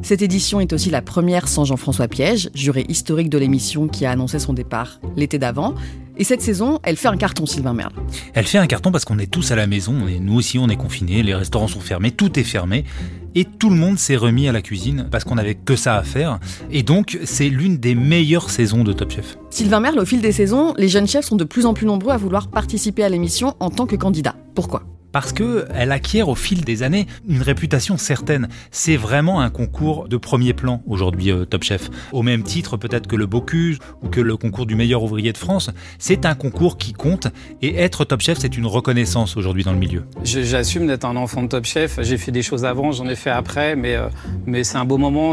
Cette 0.00 0.22
édition 0.22 0.58
est 0.58 0.72
aussi 0.72 0.88
la 0.88 1.02
première 1.02 1.48
sans 1.48 1.66
Jean-François 1.66 2.08
Piège, 2.08 2.48
juré 2.54 2.86
historique 2.88 3.28
de 3.28 3.36
l'émission 3.36 3.88
qui 3.88 4.06
a 4.06 4.10
annoncé 4.10 4.38
son 4.38 4.54
départ 4.54 5.00
l'été 5.16 5.38
d'avant. 5.38 5.74
Et 6.16 6.24
cette 6.24 6.42
saison, 6.42 6.78
elle 6.84 6.96
fait 6.96 7.08
un 7.08 7.16
carton, 7.16 7.44
Sylvain 7.44 7.74
Merle. 7.74 7.92
Elle 8.34 8.46
fait 8.46 8.58
un 8.58 8.66
carton 8.66 8.92
parce 8.92 9.04
qu'on 9.04 9.18
est 9.18 9.30
tous 9.30 9.50
à 9.50 9.56
la 9.56 9.66
maison, 9.66 10.06
et 10.06 10.20
nous 10.20 10.36
aussi 10.36 10.58
on 10.58 10.68
est 10.68 10.76
confinés, 10.76 11.22
les 11.22 11.34
restaurants 11.34 11.66
sont 11.66 11.80
fermés, 11.80 12.12
tout 12.12 12.38
est 12.38 12.44
fermé. 12.44 12.84
Et 13.34 13.44
tout 13.44 13.68
le 13.68 13.74
monde 13.74 13.98
s'est 13.98 14.14
remis 14.14 14.46
à 14.46 14.52
la 14.52 14.62
cuisine 14.62 15.08
parce 15.10 15.24
qu'on 15.24 15.34
n'avait 15.34 15.56
que 15.56 15.74
ça 15.74 15.96
à 15.96 16.04
faire. 16.04 16.38
Et 16.70 16.84
donc, 16.84 17.18
c'est 17.24 17.48
l'une 17.48 17.78
des 17.78 17.96
meilleures 17.96 18.48
saisons 18.48 18.84
de 18.84 18.92
Top 18.92 19.10
Chef. 19.10 19.38
Sylvain 19.50 19.80
Merle, 19.80 19.98
au 19.98 20.04
fil 20.04 20.20
des 20.20 20.30
saisons, 20.30 20.72
les 20.78 20.88
jeunes 20.88 21.08
chefs 21.08 21.24
sont 21.24 21.34
de 21.34 21.42
plus 21.42 21.66
en 21.66 21.74
plus 21.74 21.86
nombreux 21.86 22.12
à 22.12 22.16
vouloir 22.16 22.46
participer 22.46 23.02
à 23.02 23.08
l'émission 23.08 23.56
en 23.58 23.70
tant 23.70 23.86
que 23.86 23.96
candidat. 23.96 24.36
Pourquoi? 24.54 24.84
Parce 25.14 25.32
qu'elle 25.32 25.92
acquiert 25.92 26.28
au 26.28 26.34
fil 26.34 26.64
des 26.64 26.82
années 26.82 27.06
une 27.28 27.40
réputation 27.40 27.96
certaine. 27.96 28.48
C'est 28.72 28.96
vraiment 28.96 29.40
un 29.40 29.48
concours 29.48 30.08
de 30.08 30.16
premier 30.16 30.54
plan 30.54 30.82
aujourd'hui, 30.88 31.30
euh, 31.30 31.44
Top 31.44 31.62
Chef. 31.62 31.88
Au 32.10 32.24
même 32.24 32.42
titre 32.42 32.76
peut-être 32.76 33.06
que 33.06 33.14
le 33.14 33.26
Bocuse 33.26 33.78
ou 34.02 34.08
que 34.08 34.20
le 34.20 34.36
concours 34.36 34.66
du 34.66 34.74
meilleur 34.74 35.04
ouvrier 35.04 35.32
de 35.32 35.38
France, 35.38 35.70
c'est 36.00 36.26
un 36.26 36.34
concours 36.34 36.78
qui 36.78 36.92
compte 36.94 37.28
et 37.62 37.76
être 37.76 38.04
Top 38.04 38.22
Chef, 38.22 38.38
c'est 38.40 38.56
une 38.56 38.66
reconnaissance 38.66 39.36
aujourd'hui 39.36 39.62
dans 39.62 39.70
le 39.70 39.78
milieu. 39.78 40.02
J'assume 40.24 40.88
d'être 40.88 41.04
un 41.04 41.14
enfant 41.14 41.44
de 41.44 41.48
Top 41.48 41.64
Chef. 41.64 42.00
J'ai 42.02 42.18
fait 42.18 42.32
des 42.32 42.42
choses 42.42 42.64
avant, 42.64 42.90
j'en 42.90 43.06
ai 43.06 43.14
fait 43.14 43.30
après, 43.30 43.76
mais, 43.76 43.94
euh, 43.94 44.08
mais 44.46 44.64
c'est 44.64 44.78
un 44.78 44.84
beau 44.84 44.98
moment. 44.98 45.30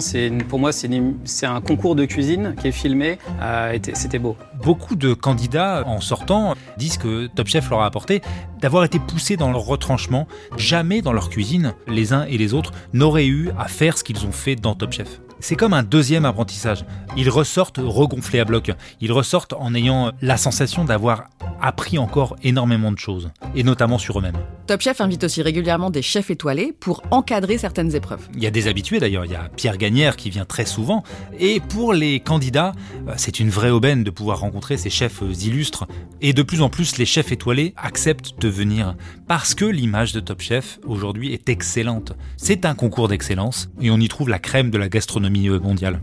Pour 0.47 0.59
moi, 0.59 0.71
c'est 0.71 1.45
un 1.47 1.61
concours 1.61 1.95
de 1.95 2.05
cuisine 2.05 2.53
qui 2.61 2.67
est 2.67 2.71
filmé. 2.71 3.17
Euh, 3.41 3.79
C'était 3.93 4.19
beau. 4.19 4.37
Beaucoup 4.63 4.95
de 4.95 5.15
candidats 5.15 5.83
en 5.87 6.01
sortant 6.01 6.53
disent 6.77 6.97
que 6.99 7.25
Top 7.25 7.47
Chef 7.47 7.67
leur 7.71 7.81
a 7.81 7.87
apporté 7.87 8.21
d'avoir 8.61 8.83
été 8.83 8.99
poussés 8.99 9.37
dans 9.37 9.51
leur 9.51 9.70
retranchement. 9.71 10.27
Jamais 10.57 11.01
dans 11.01 11.13
leur 11.13 11.29
cuisine, 11.29 11.73
les 11.87 12.13
uns 12.13 12.25
et 12.25 12.37
les 12.37 12.53
autres 12.53 12.71
n'auraient 12.93 13.27
eu 13.27 13.49
à 13.57 13.67
faire 13.67 13.97
ce 13.97 14.03
qu'ils 14.03 14.25
ont 14.25 14.31
fait 14.31 14.55
dans 14.55 14.75
Top 14.75 14.91
Chef. 14.93 15.21
C'est 15.41 15.55
comme 15.55 15.73
un 15.73 15.81
deuxième 15.81 16.25
apprentissage. 16.25 16.85
Ils 17.17 17.29
ressortent 17.29 17.79
regonflés 17.83 18.39
à 18.39 18.45
bloc. 18.45 18.71
Ils 19.01 19.11
ressortent 19.11 19.53
en 19.53 19.73
ayant 19.73 20.11
la 20.21 20.37
sensation 20.37 20.85
d'avoir 20.85 21.29
appris 21.59 21.97
encore 21.97 22.35
énormément 22.43 22.91
de 22.91 22.99
choses, 22.99 23.31
et 23.55 23.63
notamment 23.63 23.97
sur 23.97 24.19
eux-mêmes. 24.19 24.37
Top 24.67 24.81
Chef 24.81 25.01
invite 25.01 25.23
aussi 25.23 25.41
régulièrement 25.41 25.89
des 25.89 26.01
chefs 26.01 26.29
étoilés 26.29 26.73
pour 26.79 27.03
encadrer 27.11 27.57
certaines 27.57 27.95
épreuves. 27.95 28.27
Il 28.35 28.43
y 28.43 28.47
a 28.47 28.51
des 28.51 28.67
habitués 28.67 28.99
d'ailleurs, 28.99 29.25
il 29.25 29.31
y 29.31 29.35
a 29.35 29.49
Pierre 29.55 29.77
Gagnère 29.77 30.15
qui 30.15 30.29
vient 30.29 30.45
très 30.45 30.65
souvent, 30.65 31.03
et 31.37 31.59
pour 31.59 31.93
les 31.93 32.19
candidats, 32.19 32.73
euh, 33.07 33.13
c'est 33.17 33.39
une 33.39 33.49
vraie 33.49 33.69
aubaine 33.69 34.03
de 34.03 34.09
pouvoir 34.09 34.39
rencontrer 34.39 34.77
ces 34.77 34.89
chefs 34.89 35.21
illustres, 35.21 35.85
et 36.21 36.33
de 36.33 36.41
plus 36.43 36.61
en 36.61 36.69
plus 36.69 36.97
les 36.97 37.05
chefs 37.05 37.31
étoilés 37.31 37.73
acceptent 37.77 38.39
de 38.39 38.47
venir, 38.47 38.95
parce 39.27 39.53
que 39.53 39.65
l'image 39.65 40.13
de 40.13 40.19
Top 40.19 40.41
Chef 40.41 40.79
aujourd'hui 40.85 41.33
est 41.33 41.49
excellente. 41.49 42.13
C'est 42.37 42.65
un 42.65 42.75
concours 42.75 43.07
d'excellence, 43.07 43.69
et 43.81 43.91
on 43.91 43.97
y 43.97 44.07
trouve 44.07 44.29
la 44.29 44.39
crème 44.39 44.71
de 44.71 44.77
la 44.77 44.89
gastronomie 44.89 45.30
mondiale. 45.31 45.99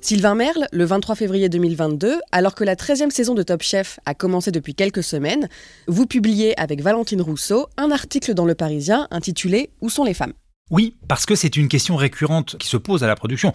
Sylvain 0.00 0.36
Merle, 0.36 0.68
le 0.70 0.84
23 0.84 1.16
février 1.16 1.48
2022, 1.48 2.20
alors 2.30 2.54
que 2.54 2.62
la 2.62 2.76
13e 2.76 3.10
saison 3.10 3.34
de 3.34 3.42
Top 3.42 3.62
Chef 3.62 3.98
a 4.06 4.14
commencé 4.14 4.52
depuis 4.52 4.76
quelques 4.76 5.02
semaines, 5.02 5.48
vous 5.88 6.06
publiez 6.06 6.56
avec 6.60 6.80
Valentine 6.80 7.20
Rousseau 7.20 7.66
un 7.76 7.90
article 7.90 8.32
dans 8.32 8.44
Le 8.44 8.54
Parisien 8.54 9.08
intitulé 9.10 9.70
Où 9.80 9.90
sont 9.90 10.04
les 10.04 10.14
femmes? 10.14 10.32
Oui, 10.70 10.96
parce 11.08 11.26
que 11.26 11.34
c'est 11.34 11.56
une 11.56 11.66
question 11.66 11.96
récurrente 11.96 12.56
qui 12.58 12.68
se 12.68 12.76
pose 12.76 13.02
à 13.02 13.08
la 13.08 13.16
production. 13.16 13.52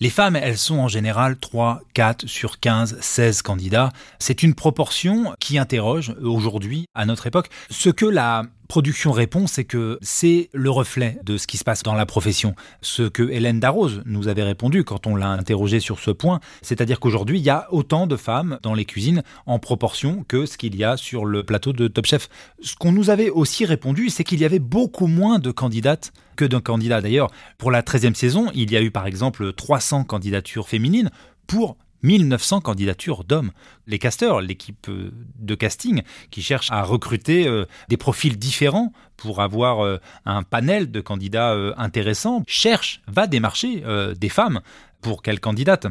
Les 0.00 0.10
femmes, 0.10 0.34
elles 0.34 0.58
sont 0.58 0.78
en 0.78 0.88
général 0.88 1.36
3, 1.36 1.82
4 1.94 2.26
sur 2.26 2.58
15, 2.58 2.98
16 3.00 3.42
candidats. 3.42 3.92
C'est 4.18 4.42
une 4.42 4.54
proportion 4.54 5.32
qui 5.38 5.58
interroge 5.58 6.12
aujourd'hui, 6.20 6.86
à 6.96 7.06
notre 7.06 7.28
époque, 7.28 7.48
ce 7.70 7.90
que 7.90 8.06
la 8.06 8.42
production 8.72 9.12
répond, 9.12 9.46
c'est 9.46 9.64
que 9.64 9.98
c'est 10.00 10.48
le 10.54 10.70
reflet 10.70 11.18
de 11.24 11.36
ce 11.36 11.46
qui 11.46 11.58
se 11.58 11.62
passe 11.62 11.82
dans 11.82 11.92
la 11.92 12.06
profession. 12.06 12.54
Ce 12.80 13.02
que 13.02 13.22
Hélène 13.28 13.60
Darroze 13.60 14.00
nous 14.06 14.28
avait 14.28 14.44
répondu 14.44 14.82
quand 14.82 15.06
on 15.06 15.14
l'a 15.14 15.28
interrogée 15.28 15.78
sur 15.78 15.98
ce 15.98 16.10
point, 16.10 16.40
c'est-à-dire 16.62 16.98
qu'aujourd'hui, 16.98 17.38
il 17.38 17.44
y 17.44 17.50
a 17.50 17.66
autant 17.70 18.06
de 18.06 18.16
femmes 18.16 18.58
dans 18.62 18.72
les 18.72 18.86
cuisines 18.86 19.24
en 19.44 19.58
proportion 19.58 20.24
que 20.26 20.46
ce 20.46 20.56
qu'il 20.56 20.74
y 20.74 20.84
a 20.84 20.96
sur 20.96 21.26
le 21.26 21.42
plateau 21.42 21.74
de 21.74 21.86
Top 21.86 22.06
Chef. 22.06 22.30
Ce 22.62 22.74
qu'on 22.74 22.92
nous 22.92 23.10
avait 23.10 23.28
aussi 23.28 23.66
répondu, 23.66 24.08
c'est 24.08 24.24
qu'il 24.24 24.40
y 24.40 24.44
avait 24.46 24.58
beaucoup 24.58 25.06
moins 25.06 25.38
de 25.38 25.50
candidates 25.50 26.14
que 26.36 26.46
de 26.46 26.56
candidats. 26.56 27.02
D'ailleurs, 27.02 27.30
pour 27.58 27.72
la 27.72 27.82
13e 27.82 28.14
saison, 28.14 28.46
il 28.54 28.72
y 28.72 28.76
a 28.78 28.80
eu 28.80 28.90
par 28.90 29.06
exemple 29.06 29.52
300 29.52 30.04
candidatures 30.04 30.66
féminines 30.66 31.10
pour 31.46 31.76
1900 32.02 32.60
candidatures 32.60 33.24
d'hommes. 33.24 33.52
Les 33.86 33.98
casteurs, 33.98 34.40
l'équipe 34.40 34.88
euh, 34.88 35.10
de 35.38 35.54
casting 35.54 36.02
qui 36.30 36.42
cherche 36.42 36.70
à 36.70 36.82
recruter 36.82 37.46
euh, 37.46 37.64
des 37.88 37.96
profils 37.96 38.38
différents 38.38 38.92
pour 39.16 39.40
avoir 39.40 39.84
euh, 39.84 39.98
un 40.24 40.42
panel 40.42 40.90
de 40.90 41.00
candidats 41.00 41.52
intéressants, 41.76 42.42
cherche, 42.46 43.02
va 43.06 43.26
démarcher 43.26 43.82
des 44.18 44.28
femmes 44.28 44.60
pour 45.00 45.22
qu'elles 45.22 45.40
candidatent. 45.40 45.86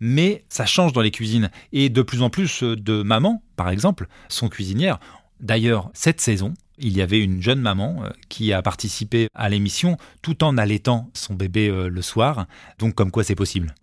Mais 0.00 0.44
ça 0.48 0.66
change 0.66 0.92
dans 0.92 1.00
les 1.00 1.10
cuisines 1.10 1.50
et 1.72 1.88
de 1.88 2.02
plus 2.02 2.22
en 2.22 2.30
plus 2.30 2.62
de 2.62 3.02
mamans, 3.02 3.42
par 3.56 3.68
exemple, 3.68 4.06
sont 4.28 4.48
cuisinières. 4.48 4.98
D'ailleurs, 5.40 5.90
cette 5.92 6.20
saison, 6.20 6.54
il 6.78 6.96
y 6.96 7.02
avait 7.02 7.20
une 7.20 7.42
jeune 7.42 7.60
maman 7.60 8.04
qui 8.28 8.52
a 8.52 8.62
participé 8.62 9.28
à 9.34 9.48
l'émission 9.48 9.96
tout 10.22 10.42
en 10.44 10.56
allaitant 10.58 11.10
son 11.14 11.34
bébé 11.34 11.68
le 11.70 12.02
soir. 12.02 12.46
Donc 12.78 12.94
comme 12.94 13.10
quoi 13.10 13.24
c'est 13.24 13.34
possible. 13.34 13.74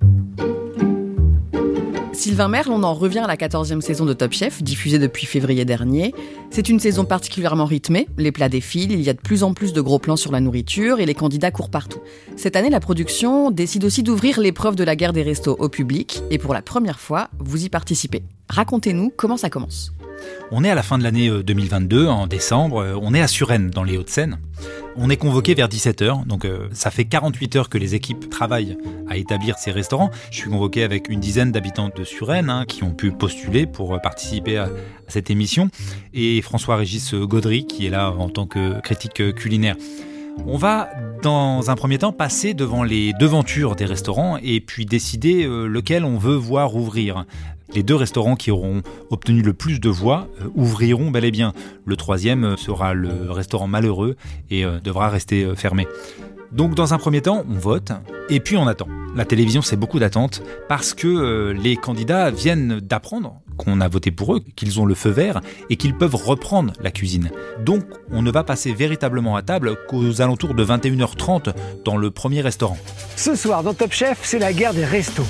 Sylvain 2.20 2.50
Merle, 2.50 2.72
on 2.74 2.84
en 2.84 2.94
revient 2.94 3.20
à 3.20 3.28
la 3.28 3.38
14e 3.38 3.80
saison 3.80 4.04
de 4.04 4.12
Top 4.12 4.34
Chef, 4.34 4.62
diffusée 4.62 5.00
depuis 5.00 5.26
février 5.26 5.64
dernier. 5.64 6.14
C'est 6.50 6.68
une 6.68 6.78
saison 6.78 7.06
particulièrement 7.06 7.64
rythmée, 7.64 8.10
les 8.18 8.34
plats 8.34 8.50
défilent, 8.50 8.92
il 8.92 9.02
y 9.02 9.10
a 9.10 9.14
de 9.14 9.22
plus 9.22 9.42
en 9.42 9.54
plus 9.54 9.72
de 9.72 9.80
gros 9.80 10.00
plans 10.00 10.18
sur 10.18 10.34
la 10.34 10.42
nourriture 10.42 11.00
et 11.00 11.06
les 11.06 11.14
candidats 11.14 11.52
courent 11.52 11.70
partout. 11.70 12.02
Cette 12.36 12.58
année, 12.58 12.70
la 12.70 12.82
production 12.82 13.52
décide 13.52 13.86
aussi 13.86 14.04
d'ouvrir 14.04 14.42
l'épreuve 14.42 14.76
de 14.76 14.84
la 14.84 14.98
guerre 14.98 15.14
des 15.14 15.24
restos 15.24 15.56
au 15.58 15.70
public 15.70 16.22
et 16.30 16.40
pour 16.40 16.54
la 16.54 16.62
première 16.62 17.00
fois, 17.00 17.30
vous 17.40 17.64
y 17.64 17.70
participez. 17.70 18.24
Racontez-nous 18.50 19.14
comment 19.16 19.38
ça 19.38 19.50
commence. 19.50 19.94
On 20.52 20.64
est 20.64 20.70
à 20.70 20.76
la 20.76 20.84
fin 20.84 20.98
de 20.98 21.04
l'année 21.04 21.30
2022, 21.30 22.06
euh, 22.06 22.10
en 22.10 22.28
décembre, 22.28 22.82
euh, 22.82 23.00
on 23.00 23.14
est 23.14 23.22
à 23.22 23.28
Suresnes, 23.28 23.70
dans 23.70 23.84
les 23.84 23.98
Hauts-de-Seine. 23.98 24.40
On 24.98 25.10
est 25.10 25.18
convoqué 25.18 25.54
vers 25.54 25.70
17h, 25.70 26.26
donc 26.26 26.44
euh, 26.44 26.68
ça 26.74 26.90
fait 26.90 27.06
48 27.06 27.56
heures 27.56 27.70
que 27.70 27.78
les 27.78 27.94
équipes 27.94 28.30
travaillent 28.30 28.78
à 29.08 29.18
établir 29.18 29.58
ces 29.60 29.72
restaurants. 29.72 30.10
Je 30.32 30.38
suis 30.38 30.50
convoqué 30.50 30.84
avec 30.84 31.08
une 31.08 31.20
dizaine 31.20 31.52
d'habitants 31.52 31.92
de 31.96 32.04
Suresnes 32.04 32.50
hein, 32.50 32.66
qui 32.68 32.84
ont 32.84 32.92
pu 32.92 33.12
postuler 33.12 33.68
pour 33.68 34.02
participer 34.02 34.58
à, 34.58 34.70
cette 35.08 35.30
émission, 35.30 35.70
et 36.14 36.42
François-Régis 36.42 37.14
Gaudry 37.14 37.66
qui 37.66 37.86
est 37.86 37.90
là 37.90 38.12
en 38.12 38.30
tant 38.30 38.46
que 38.46 38.80
critique 38.82 39.36
culinaire. 39.36 39.76
On 40.46 40.58
va, 40.58 40.90
dans 41.22 41.70
un 41.70 41.76
premier 41.76 41.98
temps, 41.98 42.12
passer 42.12 42.54
devant 42.54 42.84
les 42.84 43.14
devantures 43.14 43.76
des 43.76 43.86
restaurants 43.86 44.38
et 44.42 44.62
puis 44.62 44.86
décider 44.86 45.46
lequel 45.46 46.04
on 46.06 46.18
veut 46.18 46.36
voir 46.36 46.76
ouvrir. 46.76 47.26
Les 47.76 47.84
deux 47.84 47.96
restaurants 47.96 48.36
qui 48.36 48.50
auront 48.50 48.82
obtenu 49.12 49.44
le 49.44 49.54
plus 49.54 49.80
de 49.80 49.90
voix 49.90 50.28
euh, 50.42 50.50
ouvriront 50.56 51.12
bel 51.12 51.24
et 51.26 51.32
bien. 51.32 51.54
Le 51.86 51.96
troisième 51.96 52.44
euh, 52.44 52.58
sera 52.58 52.96
le 52.96 53.32
restaurant 53.32 53.68
malheureux 53.68 54.16
et 54.50 54.66
euh, 54.66 54.80
devra 54.80 55.10
rester 55.10 55.56
fermé. 55.56 55.88
Donc 56.52 56.74
dans 56.74 56.96
un 56.96 56.98
premier 56.98 57.22
temps, 57.22 57.44
on 57.48 57.60
vote 57.60 57.92
et 58.30 58.40
puis 58.40 58.58
on 58.58 58.66
attend. 58.66 58.88
La 59.16 59.26
télévision, 59.26 59.62
c'est 59.62 59.76
beaucoup 59.76 60.00
d'attentes 60.00 60.42
parce 60.68 60.94
que 60.94 61.08
euh, 61.08 61.54
les 61.54 61.76
candidats 61.76 62.32
viennent 62.32 62.80
d'apprendre 62.80 63.42
qu'on 63.60 63.82
a 63.82 63.88
voté 63.88 64.10
pour 64.10 64.36
eux, 64.36 64.42
qu'ils 64.56 64.80
ont 64.80 64.86
le 64.86 64.96
feu 64.96 65.10
vert 65.10 65.42
et 65.70 65.76
qu'ils 65.76 65.96
peuvent 65.96 66.16
reprendre 66.16 66.74
la 66.82 66.92
cuisine. 66.92 67.30
Donc, 67.64 67.84
on 68.10 68.22
ne 68.22 68.32
va 68.32 68.44
passer 68.44 68.74
véritablement 68.74 69.36
à 69.36 69.42
table 69.42 69.76
qu'aux 69.88 70.22
alentours 70.22 70.56
de 70.56 70.66
21h30 70.66 71.54
dans 71.84 71.98
le 71.98 72.10
premier 72.10 72.42
restaurant. 72.42 72.78
Ce 73.16 73.36
soir, 73.36 73.62
dans 73.64 73.74
Top 73.74 73.92
Chef, 73.92 74.20
c'est 74.24 74.40
la 74.40 74.54
guerre 74.54 74.74
des 74.74 74.86
restos. 74.86 75.28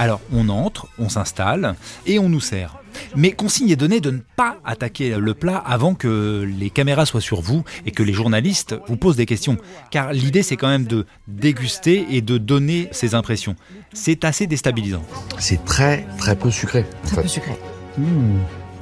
Alors, 0.00 0.22
on 0.32 0.48
entre, 0.48 0.88
on 0.98 1.10
s'installe 1.10 1.74
et 2.06 2.18
on 2.18 2.30
nous 2.30 2.40
sert. 2.40 2.78
Mais 3.16 3.32
consigne 3.32 3.68
est 3.68 3.76
donnée 3.76 4.00
de 4.00 4.10
ne 4.10 4.20
pas 4.34 4.56
attaquer 4.64 5.14
le 5.18 5.34
plat 5.34 5.58
avant 5.58 5.94
que 5.94 6.42
les 6.58 6.70
caméras 6.70 7.04
soient 7.04 7.20
sur 7.20 7.42
vous 7.42 7.64
et 7.84 7.90
que 7.90 8.02
les 8.02 8.14
journalistes 8.14 8.74
vous 8.88 8.96
posent 8.96 9.16
des 9.16 9.26
questions. 9.26 9.58
Car 9.90 10.14
l'idée, 10.14 10.42
c'est 10.42 10.56
quand 10.56 10.68
même 10.68 10.86
de 10.86 11.04
déguster 11.28 12.06
et 12.08 12.22
de 12.22 12.38
donner 12.38 12.88
ses 12.92 13.14
impressions. 13.14 13.56
C'est 13.92 14.24
assez 14.24 14.46
déstabilisant. 14.46 15.02
C'est 15.38 15.62
très, 15.66 16.06
très 16.16 16.34
peu 16.34 16.50
sucré. 16.50 16.86
Très 17.04 17.20
peu 17.20 17.28
sucré. 17.28 17.52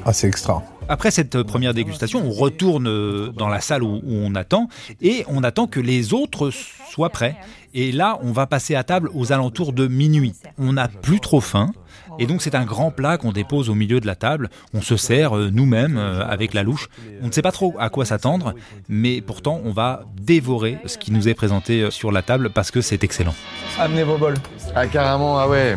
Ah, 0.05 0.13
c'est 0.13 0.29
extra. 0.29 0.63
Après 0.89 1.11
cette 1.11 1.43
première 1.43 1.75
dégustation, 1.75 2.25
on 2.25 2.31
retourne 2.31 3.33
dans 3.33 3.49
la 3.49 3.61
salle 3.61 3.83
où, 3.83 3.97
où 3.97 4.15
on 4.23 4.37
attend 4.37 4.69
et 5.03 5.25
on 5.27 5.43
attend 5.43 5.67
que 5.67 5.81
les 5.81 6.15
autres 6.15 6.53
soient 6.89 7.11
prêts. 7.11 7.37
Et 7.75 7.93
là, 7.93 8.19
on 8.23 8.33
va 8.33 8.47
passer 8.47 8.75
à 8.75 8.85
table 8.85 9.11
aux 9.15 9.33
alentours 9.33 9.73
de 9.73 9.87
minuit. 9.87 10.35
On 10.59 10.75
n'a 10.75 10.89
plus 10.89 11.21
trop 11.21 11.41
faim. 11.41 11.73
Et 12.19 12.27
donc 12.27 12.43
c'est 12.43 12.55
un 12.55 12.65
grand 12.65 12.91
plat 12.91 13.17
qu'on 13.17 13.33
dépose 13.33 13.71
au 13.71 13.75
milieu 13.75 14.01
de 14.01 14.07
la 14.07 14.17
table. 14.17 14.51
On 14.75 14.81
se 14.81 14.97
sert 14.97 15.37
euh, 15.37 15.51
nous-mêmes 15.53 15.97
euh, 15.97 16.27
avec 16.27 16.53
la 16.55 16.63
louche. 16.63 16.89
On 17.23 17.29
ne 17.29 17.33
sait 17.33 17.43
pas 17.43 17.53
trop 17.53 17.75
à 17.79 17.91
quoi 17.91 18.05
s'attendre, 18.05 18.55
mais 18.89 19.21
pourtant 19.21 19.61
on 19.65 19.73
va 19.73 20.05
dévorer 20.21 20.79
ce 20.87 20.99
qui 20.99 21.13
nous 21.13 21.29
est 21.29 21.35
présenté 21.35 21.83
euh, 21.83 21.91
sur 21.91 22.11
la 22.11 22.23
table 22.23 22.51
parce 22.51 22.71
que 22.71 22.81
c'est 22.81 23.05
excellent. 23.05 23.35
Amenez 23.79 24.03
vos 24.03 24.19
bols. 24.19 24.37
Ah, 24.75 24.87
carrément, 24.87 25.39
ah 25.39 25.49
ouais. 25.49 25.77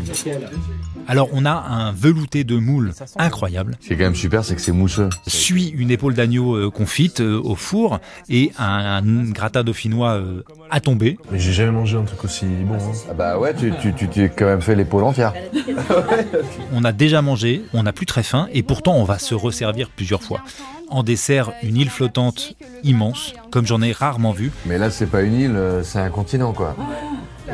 Alors 1.08 1.30
on 1.34 1.46
a 1.46 1.52
un 1.52 1.92
velouté 1.92 2.44
de 2.44 2.56
moule 2.58 2.94
incroyable. 3.18 3.78
Ce 3.82 3.88
qui 3.88 3.94
est 3.94 3.98
quand 3.98 4.04
même 4.04 4.16
super, 4.16 4.46
c'est 4.46 4.56
que 4.56 4.62
c'est 4.62 4.72
mousseux. 4.72 5.10
Suit 5.28 5.68
une 5.78 5.92
épaule 5.92 6.14
d'agneau 6.14 6.56
euh, 6.56 6.70
confite 6.70 7.20
euh, 7.22 7.40
au 7.44 7.56
four 7.56 8.00
et 8.30 8.52
un, 8.58 8.66
un 9.04 9.30
gratin 9.32 9.64
dauphinois 9.64 10.12
euh, 10.14 10.44
à 10.70 10.80
tomber. 10.80 11.18
Mais 11.32 11.40
j'ai 11.40 11.52
jamais 11.52 11.72
mangé 11.72 11.98
un 11.98 12.04
truc 12.04 12.24
aussi 12.24 12.46
bon. 12.46 12.76
hein. 12.76 12.92
Ah 13.10 13.14
bah 13.14 13.40
ouais, 13.40 13.54
tu 13.54 13.74
tu 13.82 13.94
tu 13.94 14.08
t'es 14.08 14.30
quand 14.30 14.46
même 14.46 14.62
fait 14.62 14.76
l'épaule 14.76 15.04
entière. 15.04 15.34
On 16.74 16.84
a 16.84 16.92
déjà 16.92 17.22
mangé, 17.22 17.64
on 17.74 17.84
n'a 17.84 17.94
plus 17.94 18.06
très 18.06 18.24
faim 18.24 18.48
et 18.54 18.64
pourtant 18.64 18.96
on 18.96 19.04
va 19.04 19.20
se 19.20 19.36
resservir 19.36 19.90
plusieurs 19.90 20.24
fois. 20.24 20.42
En 20.90 21.04
dessert, 21.04 21.52
une 21.64 21.78
île 21.78 21.90
flottante 21.90 22.54
immense, 22.84 23.34
comme 23.50 23.66
j'en 23.66 23.82
ai 23.82 23.92
rarement 23.94 24.32
vu. 24.32 24.52
Mais 24.66 24.78
là, 24.78 24.90
c'est 24.90 25.06
pas 25.06 25.22
une 25.22 25.34
île, 25.40 25.60
c'est 25.84 26.00
un 26.00 26.10
continent 26.10 26.54
quoi. 26.54 26.76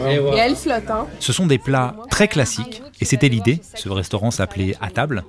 Et 0.05 0.37
elle 0.37 0.55
flotte, 0.55 0.89
hein. 0.89 1.07
Ce 1.19 1.33
sont 1.33 1.47
des 1.47 1.57
plats 1.57 1.95
très 2.09 2.27
classiques, 2.27 2.81
et 2.99 3.05
c'était 3.05 3.29
l'idée. 3.29 3.61
Ce 3.75 3.89
restaurant 3.89 4.31
s'appelait 4.31 4.75
À 4.81 4.89
table, 4.89 5.23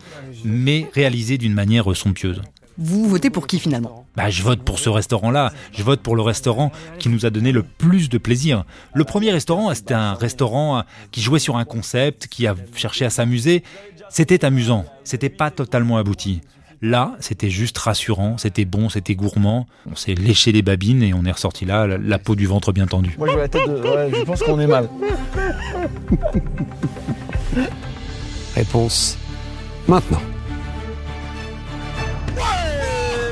mais 0.44 0.90
réalisé 0.94 1.38
d'une 1.38 1.54
manière 1.54 1.94
somptueuse. 1.96 2.42
Vous 2.80 3.08
votez 3.08 3.28
pour 3.28 3.48
qui 3.48 3.58
finalement? 3.58 4.06
Bah, 4.14 4.30
je 4.30 4.40
vote 4.44 4.62
pour 4.62 4.78
ce 4.78 4.88
restaurant-là. 4.88 5.52
Je 5.72 5.82
vote 5.82 6.00
pour 6.00 6.14
le 6.14 6.22
restaurant 6.22 6.70
qui 7.00 7.08
nous 7.08 7.26
a 7.26 7.30
donné 7.30 7.50
le 7.50 7.64
plus 7.64 8.08
de 8.08 8.18
plaisir. 8.18 8.64
Le 8.94 9.02
premier 9.02 9.32
restaurant, 9.32 9.74
c'était 9.74 9.94
un 9.94 10.14
restaurant 10.14 10.84
qui 11.10 11.20
jouait 11.20 11.40
sur 11.40 11.56
un 11.56 11.64
concept, 11.64 12.28
qui 12.28 12.46
a 12.46 12.54
cherché 12.76 13.04
à 13.04 13.10
s'amuser. 13.10 13.64
C'était 14.10 14.44
amusant. 14.44 14.84
C'était 15.02 15.28
pas 15.28 15.50
totalement 15.50 15.96
abouti. 15.96 16.40
Là, 16.80 17.16
c'était 17.18 17.50
juste 17.50 17.76
rassurant, 17.78 18.38
c'était 18.38 18.64
bon, 18.64 18.88
c'était 18.88 19.16
gourmand. 19.16 19.66
On 19.90 19.96
s'est 19.96 20.14
léché 20.14 20.52
les 20.52 20.62
babines 20.62 21.02
et 21.02 21.12
on 21.12 21.24
est 21.24 21.32
ressorti 21.32 21.64
là, 21.64 21.86
la, 21.86 21.98
la 21.98 22.18
peau 22.18 22.36
du 22.36 22.46
ventre 22.46 22.72
bien 22.72 22.86
tendue. 22.86 23.16
Moi, 23.18 23.28
je 23.32 23.36
la 23.36 23.48
tête 23.48 23.68
de. 23.68 23.80
Ouais, 23.80 24.10
je 24.16 24.22
pense 24.22 24.42
qu'on 24.42 24.60
est 24.60 24.66
mal. 24.66 24.88
Réponse 28.54 29.18
maintenant. 29.88 30.20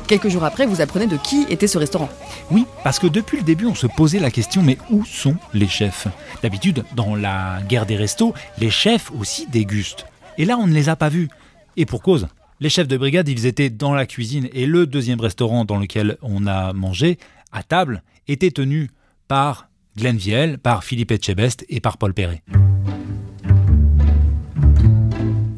Quelques 0.06 0.28
jours 0.28 0.44
après, 0.44 0.66
vous 0.66 0.80
apprenez 0.80 1.09
de 1.09 1.16
qui 1.16 1.46
était 1.50 1.66
ce 1.66 1.78
restaurant. 1.78 2.09
Oui, 2.52 2.64
parce 2.85 3.00
que 3.00 3.09
depuis 3.09 3.38
le 3.38 3.42
début, 3.42 3.66
on 3.66 3.74
se 3.74 3.88
posait 3.88 4.20
la 4.20 4.30
question, 4.30 4.62
mais 4.62 4.78
où 4.90 5.04
sont 5.04 5.35
les 5.52 5.66
chefs? 5.66 6.06
D'habitude, 6.42 6.85
dans 6.94 7.16
la 7.16 7.59
guerre 7.68 7.87
des 7.87 7.96
restos, 7.96 8.32
les 8.59 8.70
chefs 8.70 9.11
aussi 9.18 9.48
dégustent. 9.48 10.06
Et 10.38 10.44
là, 10.44 10.59
on 10.59 10.68
ne 10.68 10.72
les 10.72 10.88
a 10.88 10.94
pas 10.94 11.09
vus. 11.09 11.28
Et 11.76 11.87
pour 11.87 12.02
cause. 12.02 12.28
Les 12.59 12.71
chefs 12.71 12.88
de 12.88 12.97
brigade, 12.97 13.29
ils 13.29 13.45
étaient 13.45 13.69
dans 13.69 13.92
la 13.92 14.07
cuisine 14.07 14.49
et 14.55 14.64
le 14.64 14.87
deuxième 14.87 15.21
restaurant 15.21 15.66
dans 15.66 15.77
lequel 15.77 16.16
on 16.23 16.47
a 16.47 16.73
mangé, 16.73 17.19
à 17.53 17.62
table, 17.62 18.03
était 18.29 18.51
tenu 18.51 18.88
par 19.29 19.69
Glenn 19.99 20.16
Viel, 20.16 20.57
par 20.57 20.83
Philippe 20.83 21.11
Etchebest 21.11 21.66
et 21.69 21.81
par 21.81 21.99
Paul 21.99 22.14
Perret. 22.14 22.42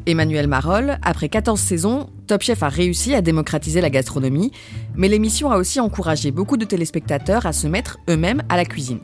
Emmanuel 0.05 0.47
Marolle, 0.47 0.99
après 1.01 1.29
14 1.29 1.57
saisons, 1.57 2.09
Top 2.27 2.41
Chef 2.41 2.63
a 2.63 2.69
réussi 2.69 3.15
à 3.15 3.21
démocratiser 3.21 3.79
la 3.79 3.89
gastronomie, 3.89 4.51
mais 4.95 5.07
l'émission 5.07 5.51
a 5.51 5.57
aussi 5.57 5.79
encouragé 5.79 6.31
beaucoup 6.31 6.57
de 6.57 6.65
téléspectateurs 6.65 7.45
à 7.45 7.53
se 7.53 7.67
mettre 7.67 7.97
eux-mêmes 8.09 8.43
à 8.49 8.57
la 8.57 8.65
cuisine. 8.65 8.99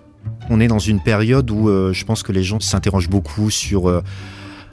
On 0.49 0.60
est 0.60 0.67
dans 0.67 0.79
une 0.79 1.01
période 1.01 1.49
où 1.49 1.69
euh, 1.69 1.93
je 1.93 2.03
pense 2.03 2.23
que 2.23 2.34
les 2.34 2.43
gens 2.43 2.60
s'interrogent 2.60 3.10
beaucoup 3.10 3.49
sur 3.49 3.88
euh, 3.88 4.01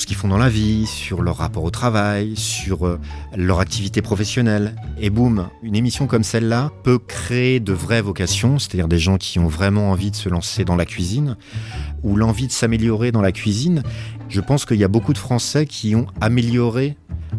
ce 0.03 0.07
qu'ils 0.07 0.17
font 0.17 0.27
dans 0.27 0.39
la 0.39 0.49
vie, 0.49 0.85
sur 0.87 1.23
leur 1.23 1.37
rapport 1.37 1.63
au 1.63 1.71
travail, 1.71 2.33
sur 2.35 2.89
euh, 2.89 2.99
leur 3.37 3.61
activité 3.61 4.03
professionnelle. 4.03 4.75
Et 4.99 5.11
boum, 5.11 5.49
une 5.63 5.77
émission 5.77 6.09
comme 6.09 6.25
celle-là 6.25 6.73
peut 6.83 6.99
créer 6.99 7.61
de 7.61 7.73
vraies 7.73 8.03
vocations, 8.03 8.59
c'est-à-dire 8.59 8.89
des 8.89 8.99
gens 8.99 9.17
qui 9.17 9.39
ont 9.39 9.47
vraiment 9.47 9.93
envie 9.93 10.11
de 10.11 10.17
se 10.17 10.29
lancer 10.29 10.65
dans 10.65 10.75
la 10.75 10.87
cuisine 10.87 11.37
ou 12.03 12.17
l'envie 12.17 12.49
de 12.49 12.53
s'améliorer 12.53 13.13
dans 13.13 13.23
la 13.23 13.31
cuisine. 13.31 13.85
Je 14.29 14.41
pense 14.41 14.65
qu'il 14.65 14.79
y 14.79 14.83
a 14.83 14.89
beaucoup 14.89 15.13
de 15.13 15.19
Français 15.19 15.67
qui 15.67 15.95
ont 15.95 16.07
amélioré 16.21 16.97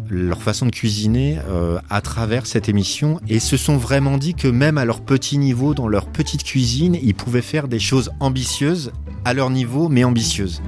leur 0.08 0.40
façon 0.40 0.64
de 0.64 0.70
cuisiner 0.70 1.38
euh, 1.46 1.78
à 1.90 2.00
travers 2.00 2.46
cette 2.46 2.70
émission 2.70 3.20
et 3.28 3.40
se 3.40 3.58
sont 3.58 3.76
vraiment 3.76 4.16
dit 4.16 4.32
que 4.32 4.48
même 4.48 4.78
à 4.78 4.86
leur 4.86 5.02
petit 5.02 5.36
niveau, 5.36 5.74
dans 5.74 5.86
leur 5.86 6.06
petite 6.06 6.44
cuisine, 6.44 6.96
ils 7.02 7.14
pouvaient 7.14 7.42
faire 7.42 7.68
des 7.68 7.78
choses 7.78 8.10
ambitieuses 8.20 8.90
à 9.26 9.34
leur 9.34 9.50
niveau, 9.50 9.90
mais 9.90 10.02
ambitieuses. 10.02 10.62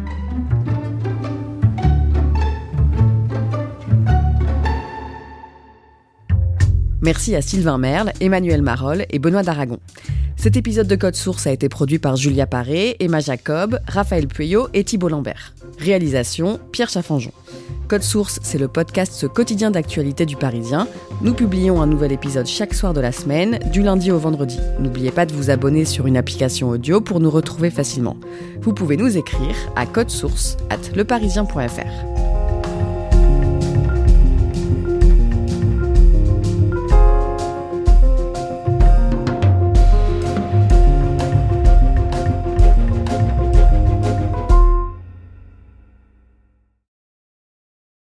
Merci 7.06 7.36
à 7.36 7.40
Sylvain 7.40 7.78
Merle, 7.78 8.10
Emmanuel 8.20 8.62
Marolle 8.62 9.06
et 9.10 9.20
Benoît 9.20 9.44
d'Aragon. 9.44 9.78
Cet 10.36 10.56
épisode 10.56 10.88
de 10.88 10.96
Code 10.96 11.14
Source 11.14 11.46
a 11.46 11.52
été 11.52 11.68
produit 11.68 12.00
par 12.00 12.16
Julia 12.16 12.48
Paré, 12.48 12.96
Emma 12.98 13.20
Jacob, 13.20 13.78
Raphaël 13.86 14.26
Pueyo 14.26 14.66
et 14.74 14.82
Thibault 14.82 15.08
Lambert. 15.08 15.54
Réalisation 15.78 16.58
Pierre 16.72 16.88
Chaffanjon. 16.88 17.30
Code 17.86 18.02
Source, 18.02 18.40
c'est 18.42 18.58
le 18.58 18.66
podcast 18.66 19.28
quotidien 19.28 19.70
d'actualité 19.70 20.26
du 20.26 20.34
Parisien. 20.34 20.88
Nous 21.22 21.32
publions 21.32 21.80
un 21.80 21.86
nouvel 21.86 22.10
épisode 22.10 22.46
chaque 22.46 22.74
soir 22.74 22.92
de 22.92 23.00
la 23.00 23.12
semaine, 23.12 23.60
du 23.70 23.82
lundi 23.82 24.10
au 24.10 24.18
vendredi. 24.18 24.58
N'oubliez 24.80 25.12
pas 25.12 25.26
de 25.26 25.32
vous 25.32 25.50
abonner 25.50 25.84
sur 25.84 26.08
une 26.08 26.16
application 26.16 26.70
audio 26.70 27.00
pour 27.00 27.20
nous 27.20 27.30
retrouver 27.30 27.70
facilement. 27.70 28.16
Vous 28.62 28.74
pouvez 28.74 28.96
nous 28.96 29.16
écrire 29.16 29.54
à 29.76 29.86
codesource 29.86 30.56
at 30.70 30.96
leparisien.fr. 30.96 32.15